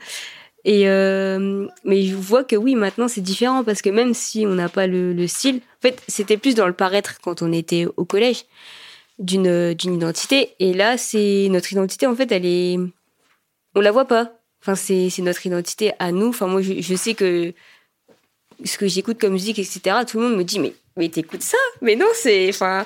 Et 0.65 0.87
euh, 0.87 1.67
mais 1.83 2.03
je 2.03 2.15
vois 2.15 2.43
que 2.43 2.55
oui, 2.55 2.75
maintenant 2.75 3.07
c'est 3.07 3.21
différent 3.21 3.63
parce 3.63 3.81
que 3.81 3.89
même 3.89 4.13
si 4.13 4.45
on 4.47 4.55
n'a 4.55 4.69
pas 4.69 4.87
le, 4.87 5.13
le 5.13 5.27
style, 5.27 5.57
en 5.57 5.81
fait, 5.81 6.01
c'était 6.07 6.37
plus 6.37 6.55
dans 6.55 6.67
le 6.67 6.73
paraître 6.73 7.19
quand 7.21 7.41
on 7.41 7.51
était 7.51 7.85
au 7.97 8.05
collège 8.05 8.45
d'une 9.19 9.73
d'une 9.73 9.95
identité. 9.95 10.53
Et 10.59 10.73
là, 10.73 10.97
c'est 10.97 11.47
notre 11.49 11.71
identité. 11.73 12.07
En 12.07 12.15
fait, 12.15 12.31
elle 12.31 12.45
est, 12.45 12.77
on 13.75 13.81
la 13.81 13.91
voit 13.91 14.05
pas. 14.05 14.31
Enfin, 14.61 14.75
c'est 14.75 15.09
c'est 15.09 15.21
notre 15.21 15.45
identité 15.45 15.91
à 15.99 16.11
nous. 16.13 16.27
Enfin, 16.27 16.47
moi, 16.47 16.61
je, 16.61 16.81
je 16.81 16.95
sais 16.95 17.13
que 17.13 17.53
ce 18.63 18.77
que 18.77 18.87
j'écoute 18.87 19.19
comme 19.19 19.33
musique, 19.33 19.59
etc. 19.59 19.97
Tout 20.07 20.19
le 20.19 20.29
monde 20.29 20.37
me 20.37 20.43
dit 20.43 20.59
mais 20.59 20.73
mais 20.97 21.09
t'écoutes 21.09 21.43
ça? 21.43 21.57
Mais 21.81 21.95
non, 21.95 22.07
c'est 22.13 22.49
enfin 22.49 22.85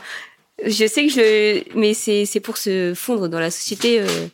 je 0.66 0.88
sais 0.88 1.06
que 1.06 1.12
je 1.12 1.78
mais 1.78 1.94
c'est 1.94 2.26
c'est 2.26 2.40
pour 2.40 2.58
se 2.58 2.94
fondre 2.96 3.28
dans 3.30 3.40
la 3.40 3.52
société 3.52 4.02
euh, 4.02 4.28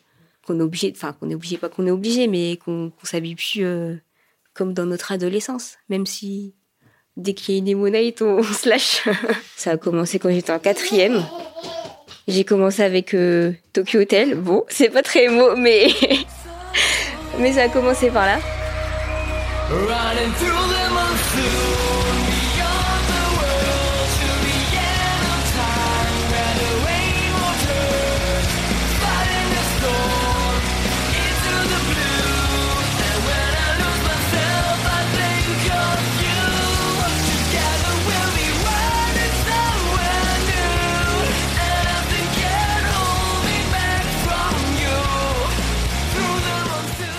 qu'on 0.46 0.58
est 0.60 0.62
obligé 0.62 0.92
enfin 0.94 1.12
qu'on 1.12 1.30
est 1.30 1.34
obligé 1.34 1.56
pas 1.58 1.68
qu'on 1.68 1.86
est 1.86 1.90
obligé 1.90 2.26
mais 2.26 2.58
qu'on 2.64 2.92
s'habille 3.02 3.34
plus 3.34 3.64
euh, 3.64 3.96
comme 4.52 4.72
dans 4.72 4.86
notre 4.86 5.12
adolescence 5.12 5.76
même 5.88 6.06
si 6.06 6.54
dès 7.16 7.34
qu'il 7.34 7.54
y 7.54 7.58
a 7.58 7.60
une 7.60 7.68
emo 7.68 7.88
night, 7.88 8.22
on, 8.22 8.38
on 8.38 8.42
se 8.42 8.68
lâche. 8.68 9.08
ça 9.56 9.72
a 9.72 9.76
commencé 9.76 10.18
quand 10.18 10.30
j'étais 10.30 10.52
en 10.52 10.58
quatrième. 10.58 11.22
J'ai 12.26 12.44
commencé 12.44 12.82
avec 12.82 13.14
euh, 13.14 13.52
Tokyo 13.72 14.00
Hotel. 14.00 14.34
Bon, 14.34 14.64
c'est 14.68 14.88
pas 14.88 15.02
très 15.02 15.24
émo, 15.24 15.56
mais 15.56 15.88
mais 17.38 17.52
ça 17.52 17.62
a 17.64 17.68
commencé 17.68 18.10
par 18.10 18.26
là. 18.26 18.38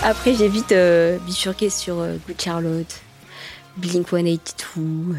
Après, 0.08 0.34
j'ai 0.34 0.46
vite 0.46 0.70
euh, 0.70 1.18
bifurqué 1.26 1.68
sur 1.68 1.98
euh, 1.98 2.14
Good 2.28 2.40
Charlotte, 2.40 3.00
Blink 3.76 4.08
182, 4.08 5.16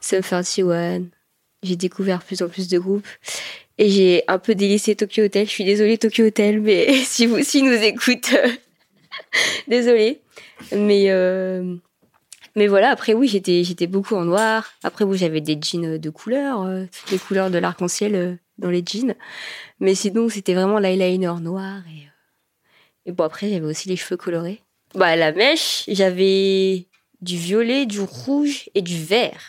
Sum 0.00 0.22
41. 0.22 1.02
J'ai 1.62 1.76
découvert 1.76 2.20
plus 2.24 2.42
en 2.42 2.48
plus 2.48 2.66
de 2.66 2.80
groupes. 2.80 3.06
Et 3.78 3.88
j'ai 3.90 4.24
un 4.26 4.40
peu 4.40 4.56
délaissé 4.56 4.96
Tokyo 4.96 5.22
Hotel. 5.22 5.46
Je 5.46 5.52
suis 5.52 5.62
désolée, 5.62 5.98
Tokyo 5.98 6.26
Hotel, 6.26 6.60
mais 6.60 6.92
si 7.04 7.26
vous 7.26 7.44
si 7.44 7.62
nous 7.62 7.80
écoute, 7.80 8.34
euh, 8.34 8.48
désolée. 9.68 10.20
Mais, 10.72 11.04
euh, 11.10 11.76
mais 12.56 12.66
voilà, 12.66 12.90
après, 12.90 13.14
oui, 13.14 13.28
j'étais 13.28 13.62
j'étais 13.62 13.86
beaucoup 13.86 14.16
en 14.16 14.24
noir. 14.24 14.72
Après, 14.82 15.04
oui, 15.04 15.16
j'avais 15.16 15.40
des 15.40 15.56
jeans 15.62 15.96
de 15.96 16.10
couleur, 16.10 16.64
euh, 16.64 16.86
toutes 16.90 17.12
les 17.12 17.18
couleurs 17.18 17.52
de 17.52 17.58
l'arc-en-ciel 17.58 18.16
euh, 18.16 18.34
dans 18.58 18.70
les 18.70 18.82
jeans. 18.84 19.14
Mais 19.78 19.94
sinon, 19.94 20.28
c'était 20.28 20.54
vraiment 20.54 20.80
l'eyeliner 20.80 21.40
noir 21.40 21.82
et. 21.86 22.11
Et 23.06 23.12
bon, 23.12 23.24
après, 23.24 23.50
j'avais 23.50 23.66
aussi 23.66 23.88
les 23.88 23.96
cheveux 23.96 24.16
colorés. 24.16 24.60
Bah, 24.94 25.16
la 25.16 25.32
mèche, 25.32 25.84
j'avais 25.88 26.86
du 27.20 27.36
violet, 27.36 27.86
du 27.86 28.00
rouge 28.00 28.68
et 28.74 28.82
du 28.82 29.02
vert 29.02 29.40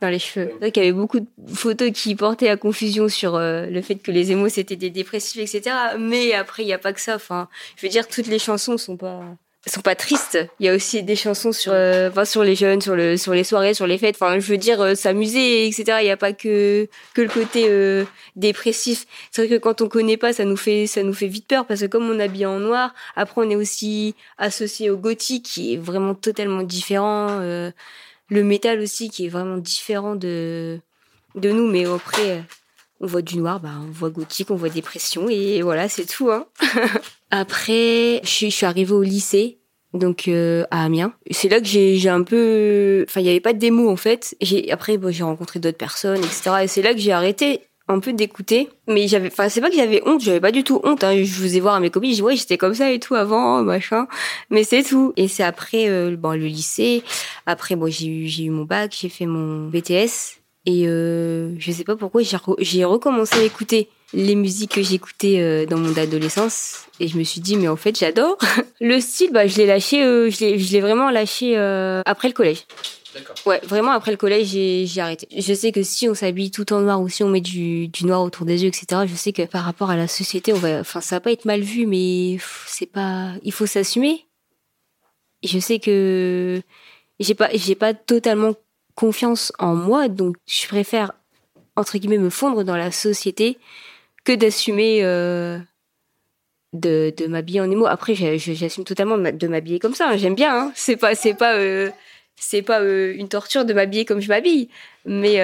dans 0.00 0.08
les 0.08 0.18
cheveux. 0.18 0.52
Donc, 0.60 0.76
il 0.76 0.80
y 0.80 0.82
avait 0.82 0.92
beaucoup 0.92 1.20
de 1.20 1.28
photos 1.54 1.90
qui 1.92 2.14
portaient 2.14 2.48
à 2.48 2.56
confusion 2.56 3.08
sur 3.08 3.36
euh, 3.36 3.66
le 3.66 3.82
fait 3.82 3.96
que 3.96 4.10
les 4.10 4.32
émos, 4.32 4.54
c'était 4.54 4.76
des 4.76 4.90
dépressifs, 4.90 5.40
etc. 5.40 5.76
Mais 5.98 6.32
après, 6.32 6.62
il 6.62 6.66
n'y 6.66 6.72
a 6.72 6.78
pas 6.78 6.92
que 6.92 7.00
ça. 7.00 7.16
Enfin, 7.16 7.48
je 7.76 7.86
veux 7.86 7.90
dire, 7.90 8.08
toutes 8.08 8.26
les 8.26 8.38
chansons 8.38 8.78
sont 8.78 8.96
pas 8.96 9.22
sont 9.66 9.82
pas 9.82 9.94
tristes. 9.94 10.38
Il 10.58 10.66
y 10.66 10.68
a 10.68 10.74
aussi 10.74 11.02
des 11.02 11.16
chansons 11.16 11.52
sur, 11.52 11.72
euh, 11.72 12.08
enfin, 12.08 12.24
sur 12.24 12.42
les 12.44 12.54
jeunes, 12.54 12.80
sur 12.80 12.96
le, 12.96 13.16
sur 13.16 13.34
les 13.34 13.44
soirées, 13.44 13.74
sur 13.74 13.86
les 13.86 13.98
fêtes. 13.98 14.16
Enfin, 14.18 14.38
je 14.38 14.46
veux 14.50 14.56
dire, 14.56 14.80
euh, 14.80 14.94
s'amuser, 14.94 15.66
etc. 15.66 15.98
Il 16.00 16.04
n'y 16.04 16.10
a 16.10 16.16
pas 16.16 16.32
que, 16.32 16.88
que 17.14 17.20
le 17.22 17.28
côté 17.28 17.66
euh, 17.68 18.04
dépressif. 18.36 19.06
C'est 19.30 19.46
vrai 19.46 19.58
que 19.58 19.62
quand 19.62 19.82
on 19.82 19.88
connaît 19.88 20.16
pas, 20.16 20.32
ça 20.32 20.44
nous 20.44 20.56
fait, 20.56 20.86
ça 20.86 21.02
nous 21.02 21.12
fait 21.12 21.26
vite 21.26 21.46
peur 21.46 21.66
parce 21.66 21.80
que 21.80 21.86
comme 21.86 22.08
on 22.08 22.18
habille 22.20 22.46
en 22.46 22.58
noir, 22.58 22.94
après 23.16 23.42
on 23.44 23.50
est 23.50 23.56
aussi 23.56 24.14
associé 24.38 24.88
au 24.90 24.96
gothique 24.96 25.44
qui 25.44 25.74
est 25.74 25.76
vraiment 25.76 26.14
totalement 26.14 26.62
différent. 26.62 27.28
euh, 27.40 27.70
le 28.30 28.44
métal 28.44 28.80
aussi 28.80 29.10
qui 29.10 29.26
est 29.26 29.28
vraiment 29.28 29.58
différent 29.58 30.14
de, 30.14 30.80
de 31.34 31.50
nous. 31.50 31.68
Mais 31.70 31.84
après, 31.86 32.38
euh, 32.38 32.40
on 33.00 33.06
voit 33.06 33.22
du 33.22 33.38
noir, 33.38 33.60
bah, 33.60 33.70
on 33.80 33.90
voit 33.90 34.10
gothique, 34.10 34.50
on 34.50 34.56
voit 34.56 34.68
dépression 34.68 35.28
et 35.28 35.62
voilà, 35.62 35.88
c'est 35.88 36.04
tout. 36.04 36.30
Hein. 36.30 36.46
Après, 37.30 38.20
je 38.22 38.48
suis, 38.48 38.66
arrivée 38.66 38.92
au 38.92 39.02
lycée, 39.02 39.58
donc 39.94 40.28
euh, 40.28 40.64
à 40.70 40.84
Amiens. 40.84 41.14
C'est 41.30 41.48
là 41.48 41.60
que 41.60 41.66
j'ai 41.66 42.08
un 42.08 42.22
peu, 42.22 43.04
enfin 43.08 43.20
il 43.20 43.26
y 43.26 43.30
avait 43.30 43.40
pas 43.40 43.54
de 43.54 43.58
démo 43.58 43.88
en 43.88 43.96
fait. 43.96 44.36
Après 44.70 44.98
bon, 44.98 45.10
j'ai 45.10 45.24
rencontré 45.24 45.60
d'autres 45.60 45.78
personnes, 45.78 46.18
etc. 46.18 46.50
Et 46.62 46.66
c'est 46.68 46.82
là 46.82 46.92
que 46.92 47.00
j'ai 47.00 47.12
arrêté 47.12 47.62
un 47.88 48.00
peu 48.00 48.12
d'écouter. 48.12 48.68
Mais 48.86 49.08
j'avais, 49.08 49.28
enfin 49.28 49.48
c'est 49.48 49.60
pas 49.60 49.70
que 49.70 49.76
j'avais 49.76 50.02
honte, 50.06 50.20
j'avais 50.20 50.40
pas 50.40 50.52
du 50.52 50.62
tout 50.62 50.80
honte. 50.84 51.02
Hein. 51.02 51.16
Je 51.16 51.32
faisais 51.32 51.60
voir 51.60 51.76
à 51.76 51.80
mes 51.80 51.90
copines, 51.90 52.10
je 52.10 52.16
dis 52.16 52.22
ouais 52.22 52.36
j'étais 52.36 52.58
comme 52.58 52.74
ça 52.74 52.92
et 52.92 53.00
tout 53.00 53.14
avant, 53.14 53.62
machin. 53.62 54.06
Mais 54.50 54.62
c'est 54.62 54.82
tout. 54.82 55.14
Et 55.16 55.26
c'est 55.26 55.42
après 55.42 55.88
euh, 55.88 56.16
bon 56.16 56.32
le 56.32 56.46
lycée. 56.46 57.02
Après 57.46 57.76
bon 57.76 57.90
j'ai 57.90 58.06
eu 58.08 58.26
j'ai 58.26 58.44
eu 58.44 58.50
mon 58.50 58.64
bac, 58.64 58.94
j'ai 59.00 59.08
fait 59.08 59.26
mon 59.26 59.68
BTS. 59.68 60.39
Et 60.66 60.86
euh, 60.86 61.54
je 61.58 61.72
sais 61.72 61.84
pas 61.84 61.96
pourquoi 61.96 62.22
j'ai 62.22 62.36
re- 62.36 62.56
j'ai 62.58 62.84
recommencé 62.84 63.38
à 63.38 63.42
écouter 63.44 63.88
les 64.12 64.34
musiques 64.34 64.72
que 64.74 64.82
j'écoutais 64.82 65.40
euh, 65.40 65.64
dans 65.66 65.78
mon 65.78 65.96
adolescence. 65.96 66.84
Et 67.00 67.08
je 67.08 67.16
me 67.16 67.24
suis 67.24 67.40
dit 67.40 67.56
mais 67.56 67.68
en 67.68 67.76
fait 67.76 67.98
j'adore. 67.98 68.36
Le 68.80 69.00
style 69.00 69.32
bah 69.32 69.46
je 69.46 69.56
l'ai 69.56 69.66
lâché 69.66 70.02
euh, 70.04 70.28
je 70.30 70.40
l'ai 70.40 70.58
je 70.58 70.72
l'ai 70.72 70.80
vraiment 70.80 71.10
lâché 71.10 71.56
euh, 71.56 72.02
après 72.04 72.28
le 72.28 72.34
collège. 72.34 72.64
D'accord. 73.14 73.34
ouais 73.46 73.60
vraiment 73.64 73.90
après 73.92 74.10
le 74.12 74.16
collège 74.18 74.48
j'ai 74.48 74.84
j'ai 74.86 75.00
arrêté. 75.00 75.26
Je 75.36 75.54
sais 75.54 75.72
que 75.72 75.82
si 75.82 76.08
on 76.08 76.14
s'habille 76.14 76.50
tout 76.50 76.72
en 76.74 76.80
noir 76.82 77.00
ou 77.00 77.08
si 77.08 77.24
on 77.24 77.28
met 77.28 77.40
du 77.40 77.88
du 77.88 78.04
noir 78.04 78.22
autour 78.22 78.44
des 78.46 78.62
yeux 78.62 78.68
etc 78.68 79.02
je 79.06 79.14
sais 79.16 79.32
que 79.32 79.42
par 79.46 79.64
rapport 79.64 79.88
à 79.90 79.96
la 79.96 80.06
société 80.08 80.52
on 80.52 80.56
va 80.58 80.80
enfin 80.80 81.00
ça 81.00 81.16
va 81.16 81.20
pas 81.20 81.32
être 81.32 81.44
mal 81.46 81.60
vu 81.62 81.86
mais 81.86 82.36
c'est 82.66 82.86
pas 82.86 83.32
il 83.42 83.52
faut 83.52 83.66
s'assumer. 83.66 84.26
Je 85.42 85.58
sais 85.58 85.78
que 85.78 86.60
j'ai 87.18 87.34
pas 87.34 87.48
j'ai 87.54 87.74
pas 87.74 87.94
totalement 87.94 88.54
confiance 89.00 89.50
en 89.58 89.74
moi 89.74 90.08
donc 90.08 90.36
je 90.46 90.68
préfère 90.68 91.12
entre 91.74 91.96
guillemets 91.96 92.18
me 92.18 92.28
fondre 92.28 92.64
dans 92.64 92.76
la 92.76 92.90
société 92.90 93.56
que 94.24 94.32
d'assumer 94.32 95.02
euh, 95.02 95.58
de, 96.74 97.26
m'habiller 97.26 97.62
en 97.62 97.70
émo. 97.70 97.86
Après, 97.86 98.14
j'assume 98.14 98.84
totalement 98.84 99.16
de 99.16 99.48
m'habiller 99.48 99.78
comme 99.78 99.94
ça. 99.94 100.10
hein. 100.10 100.16
J'aime 100.18 100.34
bien. 100.34 100.54
Hein. 100.54 100.72
C'est 100.74 100.96
pas, 100.96 101.14
c'est 101.14 101.32
pas, 101.34 101.54
euh, 101.54 101.90
c'est 102.36 102.60
pas 102.62 102.80
euh, 102.82 103.14
une 103.16 103.28
torture 103.28 103.64
de 103.64 103.72
m'habiller 103.72 104.04
comme 104.04 104.20
je 104.20 104.28
m'habille, 104.28 104.68
mais 105.06 105.38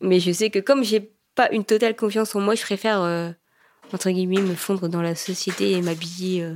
mais 0.00 0.18
je 0.18 0.32
sais 0.32 0.48
que 0.48 0.58
comme 0.58 0.82
j'ai 0.82 1.10
pas 1.34 1.50
une 1.52 1.64
totale 1.64 1.94
confiance 1.94 2.34
en 2.34 2.40
moi, 2.40 2.54
je 2.54 2.62
préfère 2.62 3.00
entre 3.92 4.10
guillemets 4.10 4.40
me 4.40 4.54
fondre 4.54 4.88
dans 4.88 5.02
la 5.02 5.14
société 5.14 5.72
et 5.72 5.82
m'habiller 5.82 6.48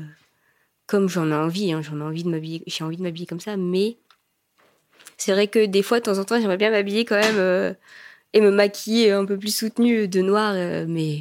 comme 0.87 1.09
j'en 1.11 1.31
ai 1.31 1.35
envie. 1.35 1.73
hein. 1.73 1.83
J'en 1.83 1.99
ai 2.01 2.03
envie 2.03 2.25
de 2.25 2.31
m'habiller, 2.31 2.63
j'ai 2.67 2.85
envie 2.85 2.97
de 2.97 3.03
m'habiller 3.03 3.27
comme 3.27 3.41
ça, 3.41 3.59
mais 3.59 3.99
c'est 5.17 5.33
vrai 5.33 5.49
que 5.49 5.65
des 5.67 5.83
fois, 5.83 6.01
de 6.01 6.05
temps 6.05 6.19
en 6.19 6.25
temps, 6.25 6.41
j'aimerais 6.41 6.57
bien 6.57 6.71
m'habiller 6.71 7.05
quand 7.05 7.19
même 7.19 7.39
euh, 7.39 7.73
et 8.33 8.41
me 8.41 8.51
maquiller 8.51 9.13
un 9.13 9.25
peu 9.25 9.39
plus 9.39 9.55
soutenue 9.55 10.09
de 10.09 10.21
noir, 10.21 10.53
euh, 10.55 10.87
mais 10.89 11.21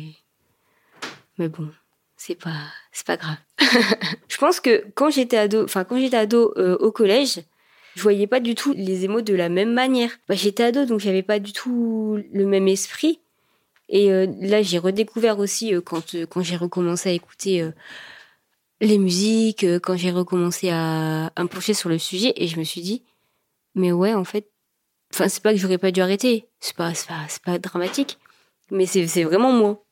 mais 1.37 1.49
bon, 1.49 1.69
c'est 2.17 2.35
pas 2.35 2.57
c'est 2.91 3.05
pas 3.05 3.17
grave. 3.17 3.37
je 4.27 4.37
pense 4.37 4.59
que 4.59 4.85
quand 4.95 5.09
j'étais 5.09 5.37
ado, 5.37 5.63
enfin 5.63 5.83
quand 5.83 5.99
j'étais 5.99 6.17
ado 6.17 6.53
euh, 6.57 6.77
au 6.77 6.91
collège, 6.91 7.41
je 7.95 8.01
voyais 8.01 8.27
pas 8.27 8.39
du 8.39 8.55
tout 8.55 8.73
les 8.75 9.05
émaux 9.05 9.21
de 9.21 9.35
la 9.35 9.49
même 9.49 9.73
manière. 9.73 10.11
Bah, 10.27 10.35
j'étais 10.35 10.63
ado, 10.63 10.85
donc 10.85 10.99
j'avais 10.99 11.23
pas 11.23 11.39
du 11.39 11.53
tout 11.53 12.19
le 12.33 12.45
même 12.45 12.67
esprit. 12.67 13.19
Et 13.89 14.09
là, 14.41 14.63
j'ai 14.63 14.79
redécouvert 14.79 15.37
aussi 15.37 15.73
quand 15.85 16.15
quand 16.29 16.41
j'ai 16.41 16.55
recommencé 16.55 17.09
à 17.09 17.11
écouter 17.11 17.69
les 18.81 18.97
musiques, 18.97 19.65
quand 19.83 19.95
j'ai 19.97 20.09
recommencé 20.09 20.69
à, 20.71 21.27
à 21.27 21.43
me 21.43 21.47
pencher 21.47 21.75
sur 21.75 21.89
le 21.89 21.99
sujet, 21.99 22.33
et 22.37 22.47
je 22.47 22.57
me 22.57 22.63
suis 22.63 22.81
dit, 22.81 23.03
mais 23.75 23.91
ouais, 23.91 24.13
en 24.13 24.23
fait, 24.23 24.49
enfin 25.13 25.27
c'est 25.29 25.41
pas 25.43 25.51
que 25.53 25.59
j'aurais 25.59 25.77
pas 25.77 25.91
dû 25.91 26.01
arrêter, 26.01 26.47
c'est 26.59 26.75
pas 26.75 26.93
c'est 26.93 27.07
pas 27.07 27.25
c'est 27.27 27.43
pas 27.43 27.59
dramatique, 27.59 28.19
mais 28.71 28.85
c'est 28.85 29.07
c'est 29.07 29.23
vraiment 29.23 29.51
moi. 29.51 29.85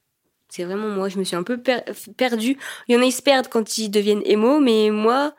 C'est 0.50 0.66
vraiment 0.66 0.90
moi. 0.90 1.08
Je 1.10 1.18
me 1.18 1.24
suis 1.24 1.36
un 1.38 1.44
peu 1.44 1.58
per- 1.62 1.84
perdue. 2.18 2.58
Il 2.88 2.96
y 2.96 2.98
en 2.98 3.02
a, 3.02 3.06
ils 3.06 3.12
se 3.14 3.22
perdent 3.22 3.48
quand 3.48 3.78
ils 3.78 3.90
deviennent 3.90 4.22
émo, 4.26 4.60
mais 4.60 4.90
moi, 4.92 5.34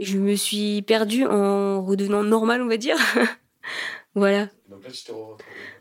je 0.00 0.16
me 0.18 0.34
suis 0.34 0.80
perdue 0.82 1.26
en 1.26 1.84
redevenant 1.84 2.22
normale, 2.22 2.62
on 2.62 2.66
va 2.68 2.78
dire. 2.78 2.96
voilà. 4.14 4.48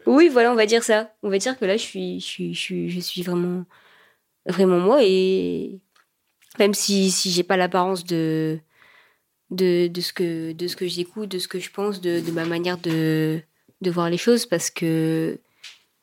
Oui, 0.05 0.27
voilà, 0.29 0.51
on 0.51 0.55
va 0.55 0.65
dire 0.65 0.83
ça. 0.83 1.13
On 1.24 1.29
va 1.29 1.38
dire 1.38 1.57
que 1.57 1.65
là, 1.65 1.77
je 1.77 1.83
suis, 1.83 2.19
je 2.19 2.25
suis, 2.25 2.53
je 2.53 2.59
suis, 2.59 2.89
je 2.89 3.00
suis 3.00 3.21
vraiment, 3.24 3.63
vraiment 4.45 4.79
moi 4.79 5.00
et 5.03 5.79
même 6.59 6.74
si, 6.74 7.12
si 7.12 7.31
j'ai 7.31 7.43
pas 7.43 7.57
l'apparence 7.57 8.03
de, 8.05 8.59
de, 9.55 9.89
ce 10.00 10.13
que, 10.13 10.51
de 10.51 10.67
ce 10.67 10.75
que 10.75 10.88
j'écoute, 10.88 11.29
de 11.29 11.39
ce 11.39 11.47
que 11.47 11.59
je 11.59 11.71
pense, 11.71 12.01
de, 12.01 12.21
ma 12.31 12.45
manière 12.45 12.77
de, 12.77 13.39
de 13.81 13.91
voir 13.91 14.09
les 14.09 14.17
choses, 14.17 14.45
parce 14.45 14.69
que, 14.69 15.38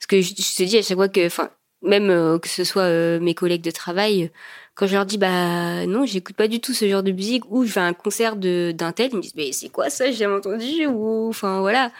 ce 0.00 0.06
que 0.06 0.20
je, 0.20 0.34
te 0.34 0.62
dis 0.62 0.78
à 0.78 0.82
chaque 0.82 0.96
fois 0.96 1.08
que, 1.08 1.26
enfin, 1.26 1.50
même 1.82 2.10
euh, 2.10 2.38
que 2.38 2.48
ce 2.48 2.64
soit 2.64 2.82
euh, 2.82 3.20
mes 3.20 3.34
collègues 3.34 3.62
de 3.62 3.70
travail, 3.70 4.30
quand 4.74 4.86
je 4.86 4.94
leur 4.94 5.06
dis 5.06 5.18
bah 5.18 5.86
non, 5.86 6.06
j'écoute 6.06 6.36
pas 6.36 6.48
du 6.48 6.60
tout 6.60 6.72
ce 6.72 6.88
genre 6.88 7.02
de 7.02 7.12
musique 7.12 7.44
ou 7.50 7.64
je 7.64 7.72
vais 7.72 7.80
à 7.80 7.84
un 7.84 7.92
concert 7.92 8.36
d'un 8.36 8.92
tel, 8.92 9.10
ils 9.12 9.16
me 9.16 9.22
disent 9.22 9.34
mais 9.36 9.52
c'est 9.52 9.68
quoi 9.68 9.90
ça, 9.90 10.06
j'ai 10.06 10.14
jamais 10.14 10.36
entendu 10.36 10.86
ou 10.86 11.28
enfin 11.28 11.60
voilà. 11.60 11.92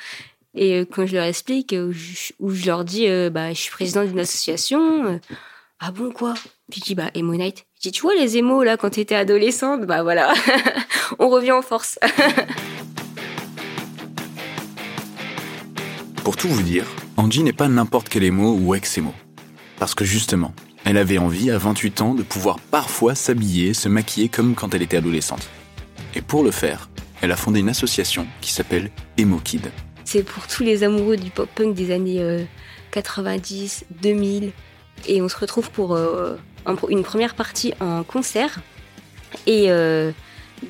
Et 0.54 0.80
euh, 0.80 0.84
quand 0.84 1.06
je 1.06 1.14
leur 1.16 1.24
explique 1.24 1.74
ou 1.74 1.92
je, 1.92 2.66
leur 2.66 2.84
dis 2.84 3.06
bah 3.30 3.52
je 3.52 3.60
suis 3.60 3.70
président 3.70 4.04
d'une 4.04 4.20
association, 4.20 5.20
ah 5.80 5.90
bon 5.90 6.12
quoi? 6.12 6.34
Puis 6.70 6.80
je 6.80 6.86
dis 6.86 6.94
bah 6.94 7.10
Emo 7.14 7.34
Je 7.82 7.88
dis 7.88 7.92
tu 7.94 8.02
vois 8.02 8.14
les 8.14 8.36
émos 8.36 8.64
là 8.64 8.76
quand 8.76 8.90
t'étais 8.90 9.16
adolescente, 9.16 9.86
bah 9.86 10.04
voilà, 10.04 10.32
on 11.18 11.28
revient 11.28 11.50
en 11.50 11.62
force. 11.62 11.98
Pour 16.22 16.36
tout 16.36 16.46
vous 16.46 16.62
dire, 16.62 16.86
Angie 17.16 17.42
n'est 17.42 17.52
pas 17.52 17.66
n'importe 17.66 18.08
quel 18.08 18.22
émo 18.22 18.54
ou 18.54 18.76
ex-émo. 18.76 19.12
Parce 19.80 19.96
que 19.96 20.04
justement, 20.04 20.54
elle 20.84 20.96
avait 20.96 21.18
envie 21.18 21.50
à 21.50 21.58
28 21.58 22.02
ans 22.02 22.14
de 22.14 22.22
pouvoir 22.22 22.60
parfois 22.60 23.16
s'habiller, 23.16 23.74
se 23.74 23.88
maquiller 23.88 24.28
comme 24.28 24.54
quand 24.54 24.74
elle 24.74 24.82
était 24.82 24.98
adolescente. 24.98 25.50
Et 26.14 26.22
pour 26.22 26.44
le 26.44 26.52
faire, 26.52 26.88
elle 27.20 27.32
a 27.32 27.36
fondé 27.36 27.58
une 27.58 27.68
association 27.68 28.28
qui 28.40 28.52
s'appelle 28.52 28.92
Emo 29.18 29.38
Kid. 29.38 29.72
C'est 30.04 30.22
pour 30.22 30.46
tous 30.46 30.62
les 30.62 30.84
amoureux 30.84 31.16
du 31.16 31.30
pop 31.30 31.48
punk 31.52 31.74
des 31.74 31.92
années 31.92 32.22
euh, 32.22 32.44
90, 32.92 33.86
2000. 34.02 34.52
Et 35.08 35.20
on 35.20 35.28
se 35.28 35.36
retrouve 35.36 35.72
pour 35.72 35.96
euh, 35.96 36.36
un- 36.66 36.76
une 36.88 37.02
première 37.02 37.34
partie 37.34 37.74
en 37.80 38.02
concert. 38.04 38.58
Et 39.46 39.70
euh, 39.70 40.12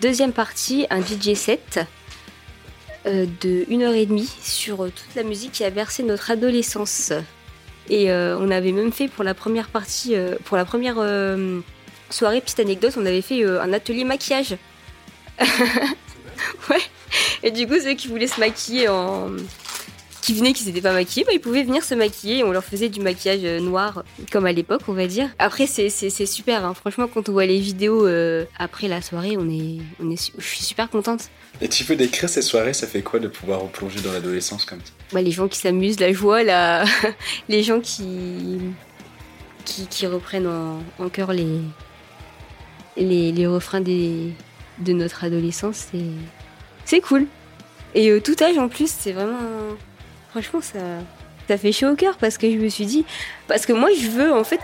deuxième 0.01 0.33
partie, 0.33 0.87
un 0.91 1.01
DJ 1.01 1.35
set 1.35 1.81
euh, 3.07 3.27
de 3.41 3.65
1h30 3.69 4.29
sur 4.43 4.85
euh, 4.85 4.89
toute 4.95 5.15
la 5.17 5.23
musique 5.25 5.53
qui 5.53 5.65
a 5.65 5.71
bercé 5.71 6.03
notre 6.03 6.31
adolescence. 6.31 7.13
Et 7.91 8.11
on 8.13 8.51
avait 8.51 8.71
même 8.73 8.93
fait 8.93 9.09
pour 9.09 9.25
la 9.25 9.35
première 9.35 9.67
partie, 9.69 10.15
pour 10.45 10.57
la 10.57 10.65
première 10.65 10.95
soirée, 12.11 12.41
petite 12.41 12.61
anecdote, 12.61 12.95
on 12.97 13.05
avait 13.05 13.21
fait 13.21 13.45
un 13.45 13.73
atelier 13.73 14.05
maquillage. 14.05 14.57
ouais. 16.71 16.81
Et 17.43 17.51
du 17.51 17.67
coup, 17.67 17.75
ceux 17.83 17.95
qui 17.95 18.07
voulaient 18.09 18.29
se 18.29 18.39
maquiller 18.41 18.89
en. 18.89 19.31
Qui 20.23 20.33
venaient, 20.35 20.53
qui 20.55 20.63
s'étaient 20.63 20.81
pas 20.81 20.93
maquillés, 20.95 21.25
bah, 21.27 21.33
ils 21.35 21.41
pouvaient 21.41 21.65
venir 21.65 21.83
se 21.85 21.95
maquiller 21.95 22.39
et 22.39 22.45
on 22.45 22.53
leur 22.53 22.65
faisait 22.65 22.89
du 22.89 23.01
maquillage 23.01 23.43
noir, 23.61 24.05
comme 24.31 24.47
à 24.47 24.53
l'époque, 24.53 24.83
on 24.89 24.93
va 24.95 25.07
dire. 25.09 25.29
Après, 25.39 25.67
c'est, 25.67 25.91
super, 26.27 26.65
hein. 26.65 26.75
franchement, 26.75 27.09
quand 27.13 27.29
on 27.29 27.33
voit 27.33 27.45
les 27.45 27.59
vidéos 27.59 28.07
euh, 28.07 28.45
après 28.59 28.87
la 28.89 29.03
soirée, 29.03 29.37
on 29.37 29.51
est, 29.51 29.79
on 30.01 30.11
est, 30.11 30.17
su- 30.17 30.33
je 30.39 30.47
suis 30.47 30.63
super 30.63 30.89
contente. 30.89 31.29
Et 31.61 31.69
tu 31.69 31.85
peux 31.85 31.97
décrire 31.97 32.29
ces 32.31 32.41
soirées, 32.41 32.73
ça 32.73 32.87
fait 32.87 33.03
quoi 33.03 33.19
de 33.19 33.27
pouvoir 33.29 33.61
replonger 33.63 34.01
dans 34.01 34.13
l'adolescence 34.13 34.65
comme 34.65 34.79
ça? 34.79 34.93
Bah, 35.13 35.21
les 35.21 35.33
gens 35.33 35.49
qui 35.49 35.59
s'amusent, 35.59 35.99
la 36.01 36.13
joie, 36.13 36.43
la... 36.45 36.85
les 37.49 37.63
gens 37.65 37.81
qui... 37.81 38.61
qui, 39.65 39.87
qui 39.89 40.07
reprennent 40.07 40.47
en, 40.47 40.83
en 40.99 41.09
cœur 41.09 41.33
les, 41.33 41.59
les, 42.97 43.33
les 43.33 43.47
refrains 43.49 43.81
des, 43.81 44.33
de 44.79 44.93
notre 44.93 45.25
adolescence, 45.25 45.87
c'est, 45.91 45.99
c'est 46.85 47.01
cool. 47.01 47.27
Et 47.95 48.09
euh, 48.11 48.21
tout 48.21 48.37
âge 48.41 48.57
en 48.57 48.69
plus, 48.69 48.91
c'est 48.91 49.13
vraiment. 49.13 49.37
Franchement, 50.33 50.63
ça, 50.63 50.79
ça 51.47 51.59
fait 51.59 51.73
chaud 51.73 51.89
au 51.89 51.95
cœur 51.95 52.17
parce 52.17 52.39
que 52.39 52.51
je 52.51 52.57
me 52.57 52.71
suis 52.71 52.87
dit. 52.87 53.05
Parce 53.49 53.67
que 53.67 53.75
moi, 53.75 53.91
je 53.99 54.09
veux 54.09 54.33
en 54.33 54.45
fait 54.45 54.61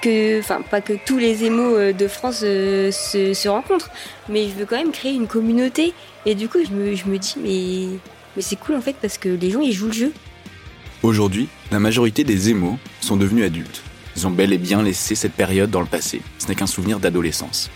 que. 0.00 0.38
enfin, 0.38 0.62
pas 0.62 0.80
que 0.80 0.92
tous 1.04 1.18
les 1.18 1.42
émos 1.44 1.74
euh, 1.76 1.92
de 1.92 2.06
France 2.06 2.42
euh, 2.44 2.92
se, 2.92 3.48
rencontrent, 3.48 3.90
mais 4.28 4.44
je 4.48 4.54
veux 4.54 4.64
quand 4.64 4.76
même 4.76 4.92
créer 4.92 5.14
une 5.14 5.26
communauté. 5.26 5.92
Et 6.24 6.36
du 6.36 6.48
coup, 6.48 6.58
je 6.64 6.72
me, 6.72 7.18
dis, 7.18 7.34
mais. 7.42 7.98
Mais 8.36 8.42
c'est 8.42 8.56
cool 8.56 8.76
en 8.76 8.80
fait 8.80 8.94
parce 9.02 9.18
que 9.18 9.28
les 9.28 9.50
gens 9.50 9.60
ils 9.60 9.72
jouent 9.72 9.88
le 9.88 9.92
jeu. 9.92 10.12
Aujourd'hui, 11.02 11.48
la 11.72 11.80
majorité 11.80 12.22
des 12.22 12.50
émos 12.50 12.76
sont 13.00 13.16
devenus 13.16 13.44
adultes. 13.44 13.82
Ils 14.16 14.26
ont 14.26 14.30
bel 14.30 14.52
et 14.52 14.58
bien 14.58 14.82
laissé 14.82 15.16
cette 15.16 15.32
période 15.32 15.70
dans 15.70 15.80
le 15.80 15.86
passé. 15.86 16.22
Ce 16.38 16.46
n'est 16.46 16.54
qu'un 16.54 16.66
souvenir 16.66 17.00
d'adolescence. 17.00 17.70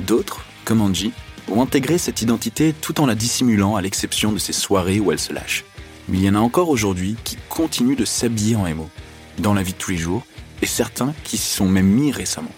D'autres, 0.00 0.44
comme 0.64 0.80
Angie, 0.80 1.12
ont 1.48 1.62
intégré 1.62 1.98
cette 1.98 2.22
identité 2.22 2.72
tout 2.72 3.00
en 3.00 3.06
la 3.06 3.14
dissimulant 3.14 3.76
à 3.76 3.82
l'exception 3.82 4.32
de 4.32 4.38
ces 4.38 4.52
soirées 4.52 4.98
où 4.98 5.12
elle 5.12 5.18
se 5.18 5.32
lâche. 5.32 5.64
Il 6.12 6.24
y 6.24 6.28
en 6.28 6.34
a 6.34 6.40
encore 6.40 6.70
aujourd'hui 6.70 7.16
qui 7.22 7.36
continuent 7.48 7.96
de 7.96 8.04
s'habiller 8.04 8.56
en 8.56 8.66
émo, 8.66 8.90
dans 9.38 9.54
la 9.54 9.62
vie 9.62 9.72
de 9.72 9.78
tous 9.78 9.92
les 9.92 9.96
jours, 9.96 10.26
et 10.60 10.66
certains 10.66 11.14
qui 11.22 11.36
s'y 11.36 11.54
sont 11.54 11.68
même 11.68 11.86
mis 11.86 12.10
récemment. 12.10 12.50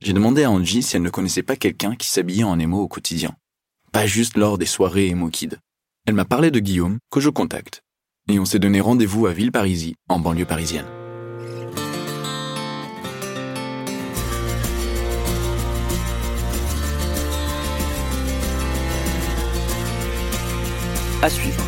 J'ai 0.00 0.12
demandé 0.12 0.42
à 0.42 0.50
Angie 0.50 0.82
si 0.82 0.96
elle 0.96 1.02
ne 1.02 1.10
connaissait 1.10 1.44
pas 1.44 1.56
quelqu'un 1.56 1.94
qui 1.94 2.08
s'habillait 2.08 2.42
en 2.42 2.58
émo 2.58 2.80
au 2.80 2.88
quotidien. 2.88 3.36
Pas 3.92 4.06
juste 4.06 4.36
lors 4.36 4.58
des 4.58 4.66
soirées 4.66 5.06
émo 5.06 5.28
kid. 5.28 5.58
Elle 6.06 6.14
m'a 6.14 6.24
parlé 6.24 6.50
de 6.50 6.60
Guillaume, 6.60 6.98
que 7.10 7.20
je 7.20 7.30
contacte. 7.30 7.82
Et 8.28 8.38
on 8.38 8.44
s'est 8.44 8.58
donné 8.58 8.80
rendez-vous 8.80 9.26
à 9.26 9.32
Villeparisis, 9.32 9.94
en 10.08 10.18
banlieue 10.18 10.44
parisienne. 10.44 10.86
À 21.20 21.28
suivre. 21.28 21.67